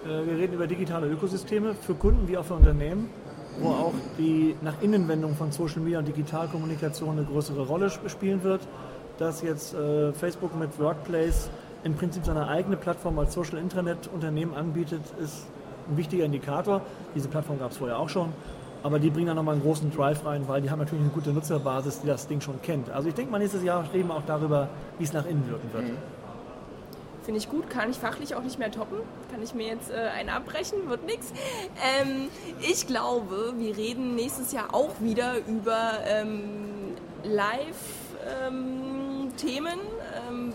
äh, 0.06 0.28
wir 0.28 0.38
reden 0.38 0.54
über 0.54 0.68
digitale 0.68 1.08
Ökosysteme 1.08 1.74
für 1.74 1.96
Kunden 1.96 2.28
wie 2.28 2.38
auch 2.38 2.46
für 2.46 2.54
Unternehmen, 2.54 3.10
wo 3.60 3.70
auch 3.70 3.94
die 4.18 4.56
nach 4.62 4.82
Innenwendung 4.82 5.36
von 5.36 5.52
Social 5.52 5.82
Media 5.82 6.00
und 6.00 6.08
Digitalkommunikation 6.08 7.18
eine 7.18 7.26
größere 7.26 7.66
Rolle 7.66 7.90
spielen 7.90 8.44
wird. 8.44 8.62
Dass 9.18 9.42
jetzt 9.42 9.74
äh, 9.74 10.14
Facebook 10.14 10.56
mit 10.60 10.80
Workplace 10.80 11.50
im 11.84 11.96
Prinzip 11.96 12.26
seine 12.26 12.48
eigene 12.48 12.78
Plattform 12.78 13.18
als 13.18 13.34
Social 13.34 13.58
Intranet 13.58 14.08
Unternehmen 14.14 14.54
anbietet, 14.54 15.02
ist 15.20 15.48
ein 15.90 15.98
wichtiger 15.98 16.26
Indikator. 16.26 16.82
Diese 17.16 17.28
Plattform 17.28 17.58
gab 17.58 17.72
es 17.72 17.78
vorher 17.78 17.98
auch 17.98 18.10
schon. 18.10 18.32
Aber 18.84 19.00
die 19.00 19.10
bringen 19.10 19.28
da 19.28 19.34
nochmal 19.34 19.56
einen 19.56 19.64
großen 19.64 19.92
Drive 19.92 20.24
rein, 20.24 20.48
weil 20.48 20.62
die 20.62 20.70
haben 20.70 20.80
natürlich 20.80 21.04
eine 21.04 21.12
gute 21.12 21.32
Nutzerbasis, 21.32 22.02
die 22.02 22.08
das 22.08 22.28
Ding 22.28 22.42
schon 22.42 22.62
kennt. 22.62 22.92
Also 22.92 23.10
ich 23.10 23.16
denke 23.16 23.32
mal, 23.32 23.40
nächstes 23.40 23.64
Jahr 23.64 23.84
reden 23.92 24.10
wir 24.10 24.16
auch 24.16 24.26
darüber, 24.28 24.70
wie 25.00 25.04
es 25.04 25.14
nach 25.14 25.26
innen 25.26 25.48
wirken 25.50 25.74
wird. 25.74 25.84
Mhm. 25.86 25.98
Finde 27.28 27.40
ich 27.42 27.50
gut, 27.50 27.70
kann 27.70 27.92
ich 27.92 27.98
fachlich 27.98 28.36
auch 28.36 28.42
nicht 28.42 28.58
mehr 28.58 28.72
toppen. 28.72 29.00
Kann 29.30 29.44
ich 29.44 29.54
mir 29.54 29.68
jetzt 29.68 29.92
äh, 29.92 29.96
einen 29.96 30.30
abbrechen, 30.30 30.88
wird 30.88 31.06
nichts. 31.06 31.34
Ähm, 32.00 32.30
ich 32.62 32.88
glaube, 32.88 33.54
wir 33.58 33.76
reden 33.76 34.16
nächstes 34.16 34.54
Jahr 34.54 34.74
auch 34.74 35.02
wieder 35.02 35.34
über 35.46 36.00
ähm, 36.06 36.96
Live-Themen. 37.26 37.68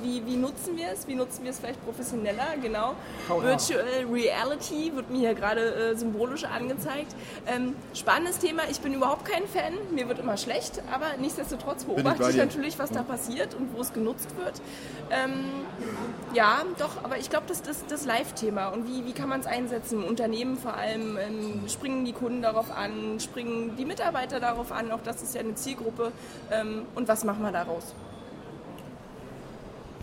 Wie, 0.02 0.24
wie, 0.26 0.36
nutzen 0.36 0.76
wir 0.76 0.88
es? 0.92 1.06
Wie 1.06 1.14
nutzen 1.14 1.44
wir 1.44 1.50
es 1.50 1.60
vielleicht 1.60 1.84
professioneller? 1.84 2.54
Genau. 2.60 2.94
Virtual 3.28 3.84
Reality 4.10 4.92
wird 4.94 5.10
mir 5.10 5.18
hier 5.18 5.34
gerade 5.34 5.92
äh, 5.92 5.96
symbolisch 5.96 6.44
angezeigt. 6.44 7.14
Ähm, 7.46 7.74
spannendes 7.94 8.38
Thema. 8.38 8.62
Ich 8.70 8.80
bin 8.80 8.94
überhaupt 8.94 9.24
kein 9.24 9.46
Fan. 9.46 9.74
Mir 9.92 10.08
wird 10.08 10.18
immer 10.18 10.36
schlecht, 10.36 10.82
aber 10.92 11.16
nichtsdestotrotz 11.20 11.84
beobachte 11.84 12.22
ich, 12.24 12.30
ich 12.30 12.36
natürlich, 12.36 12.78
was 12.78 12.90
da 12.90 13.02
passiert 13.02 13.54
und 13.54 13.74
wo 13.76 13.80
es 13.80 13.92
genutzt 13.92 14.36
wird. 14.36 14.60
Ähm, 15.10 15.44
ja, 16.34 16.62
doch, 16.78 17.04
aber 17.04 17.18
ich 17.18 17.30
glaube, 17.30 17.46
das 17.48 17.58
ist 17.58 17.68
das, 17.68 17.86
das 17.86 18.04
Live-Thema. 18.04 18.68
Und 18.68 18.86
wie, 18.88 19.06
wie 19.06 19.12
kann 19.12 19.28
man 19.28 19.40
es 19.40 19.46
einsetzen? 19.46 20.02
Im 20.02 20.08
Unternehmen 20.08 20.56
vor 20.56 20.74
allem 20.74 21.16
ähm, 21.16 21.68
springen 21.68 22.04
die 22.04 22.12
Kunden 22.12 22.42
darauf 22.42 22.70
an, 22.70 23.20
springen 23.20 23.76
die 23.76 23.84
Mitarbeiter 23.84 24.40
darauf 24.40 24.72
an. 24.72 24.90
Auch 24.90 25.02
das 25.02 25.22
ist 25.22 25.34
ja 25.34 25.40
eine 25.40 25.54
Zielgruppe. 25.54 26.12
Ähm, 26.50 26.86
und 26.94 27.08
was 27.08 27.24
machen 27.24 27.42
wir 27.42 27.52
daraus? 27.52 27.94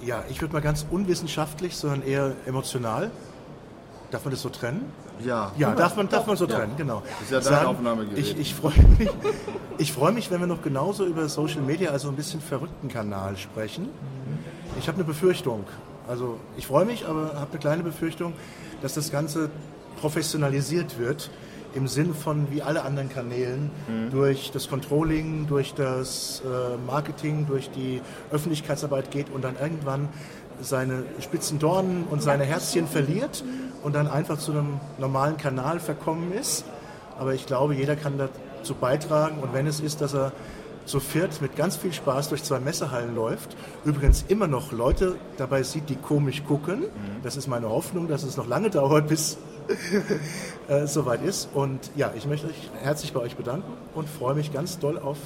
Ja, 0.02 0.24
ich 0.30 0.42
würde 0.42 0.54
mal 0.54 0.62
ganz 0.62 0.86
unwissenschaftlich, 0.90 1.76
sondern 1.76 2.04
eher 2.04 2.34
emotional. 2.46 3.12
Darf 4.12 4.26
man 4.26 4.32
das 4.32 4.42
so 4.42 4.50
trennen? 4.50 4.92
Ja. 5.24 5.52
Ja, 5.58 5.76
darf 5.76 5.96
man, 5.96 6.08
darf 6.10 6.26
man 6.26 6.38
so 6.38 6.48
trennen, 6.48 6.72
ja. 6.72 6.78
genau. 6.78 7.04
Das 7.06 7.22
ist 7.22 7.32
ja 7.32 7.40
dein 7.40 7.44
Sagen, 7.44 7.68
Aufnahmegerät. 7.68 8.18
Ich, 8.18 8.38
ich 8.38 8.56
freue 8.56 8.74
mich, 8.98 9.10
ich 9.78 9.94
freu 9.94 10.12
mich, 10.12 10.32
wenn 10.32 10.40
wir 10.40 10.48
noch 10.48 10.62
genauso 10.62 11.06
über 11.06 11.28
Social 11.28 11.62
Media, 11.62 11.92
also 11.92 12.10
ein 12.10 12.16
bisschen 12.16 12.42
verrückten 12.42 12.88
Kanal 12.88 13.38
sprechen. 13.38 13.90
Ich 14.80 14.88
habe 14.88 14.96
eine 14.96 15.04
Befürchtung. 15.04 15.66
Also 16.08 16.40
ich 16.58 16.66
freue 16.66 16.86
mich, 16.86 17.06
aber 17.06 17.34
habe 17.36 17.52
eine 17.52 17.60
kleine 17.60 17.84
Befürchtung, 17.84 18.34
dass 18.82 18.94
das 18.94 19.12
Ganze 19.12 19.50
professionalisiert 20.00 20.98
wird 20.98 21.30
im 21.74 21.88
Sinn 21.88 22.14
von 22.14 22.52
wie 22.52 22.62
alle 22.62 22.84
anderen 22.84 23.10
Kanälen 23.10 23.72
mhm. 23.88 24.12
durch 24.12 24.52
das 24.52 24.70
Controlling, 24.70 25.48
durch 25.48 25.74
das 25.74 26.42
äh, 26.46 26.78
Marketing, 26.86 27.46
durch 27.48 27.70
die 27.72 28.02
Öffentlichkeitsarbeit 28.32 29.12
geht 29.12 29.30
und 29.30 29.44
dann 29.44 29.56
irgendwann 29.60 30.10
seine 30.62 31.04
spitzen 31.22 31.60
Dornen 31.60 32.06
und 32.10 32.22
seine 32.22 32.44
Herzchen 32.44 32.88
verliert 32.88 33.44
und 33.84 33.96
dann 33.96 34.08
einfach 34.08 34.38
zu 34.38 34.52
einem 34.52 34.80
normalen 34.98 35.38
Kanal 35.38 35.80
verkommen 35.80 36.34
ist. 36.34 36.66
Aber 37.18 37.34
ich 37.34 37.46
glaube, 37.46 37.76
jeder 37.76 37.96
kann 37.96 38.18
dazu 38.18 38.76
beitragen 38.76 39.40
und 39.40 39.54
wenn 39.54 39.68
es 39.68 39.80
ist, 39.80 40.02
dass 40.02 40.14
er 40.14 40.32
zu 40.86 41.00
viert 41.00 41.42
mit 41.42 41.56
ganz 41.56 41.78
viel 41.78 41.94
Spaß 41.94 42.30
durch 42.30 42.44
zwei 42.44 42.60
Messehallen 42.60 43.16
läuft, 43.16 43.56
übrigens 43.86 44.26
immer 44.28 44.48
noch 44.48 44.72
Leute 44.72 45.18
dabei 45.38 45.62
sieht, 45.64 45.88
die 45.90 45.96
komisch 45.96 46.44
gucken. 46.46 46.80
Mhm. 46.80 47.22
Das 47.24 47.38
ist 47.38 47.48
meine 47.48 47.70
Hoffnung, 47.70 48.08
dass 48.08 48.24
es 48.24 48.38
noch 48.38 48.48
lange 48.48 48.70
dauert, 48.72 49.08
bis 49.08 49.38
äh, 50.68 50.88
soweit 50.88 51.24
ist. 51.24 51.50
Und 51.54 51.92
ja, 51.96 52.12
ich 52.16 52.26
möchte 52.26 52.48
mich 52.48 52.70
herzlich 52.82 53.14
bei 53.14 53.20
euch 53.20 53.36
bedanken 53.36 53.72
und 53.96 54.10
freue 54.10 54.36
mich 54.36 54.54
ganz 54.54 54.80
doll 54.80 54.98
auf 54.98 55.18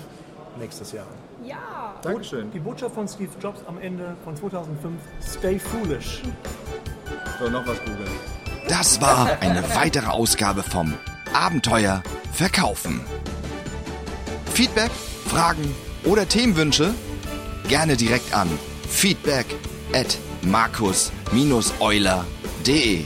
nächstes 0.60 0.92
Jahr. 0.92 1.08
Ja. 1.46 1.94
Dankeschön. 2.02 2.52
Die 2.52 2.60
Botschaft 2.60 2.96
von 2.96 3.08
Steve 3.08 3.32
Jobs 3.42 3.62
am 3.68 3.80
Ende 3.80 4.16
von 4.24 4.36
2005, 4.36 5.00
Stay 5.22 5.60
Foolish. 5.60 6.22
So, 7.40 7.50
noch 7.50 7.66
was 7.66 7.80
googeln. 7.80 8.12
Das 8.68 9.02
war 9.02 9.30
eine 9.42 9.64
weitere 9.76 10.08
Ausgabe 10.08 10.64
vom 10.64 10.94
Abenteuer 11.34 12.02
Verkaufen. 12.32 13.02
Feedback, 14.54 14.92
Fragen 15.28 15.76
oder 16.06 16.28
Themenwünsche? 16.28 16.94
Gerne 17.68 17.98
direkt 17.98 18.34
an 18.34 18.48
feedback 18.94 19.46
at 19.94 20.18
markus-euler.de. 20.44 23.06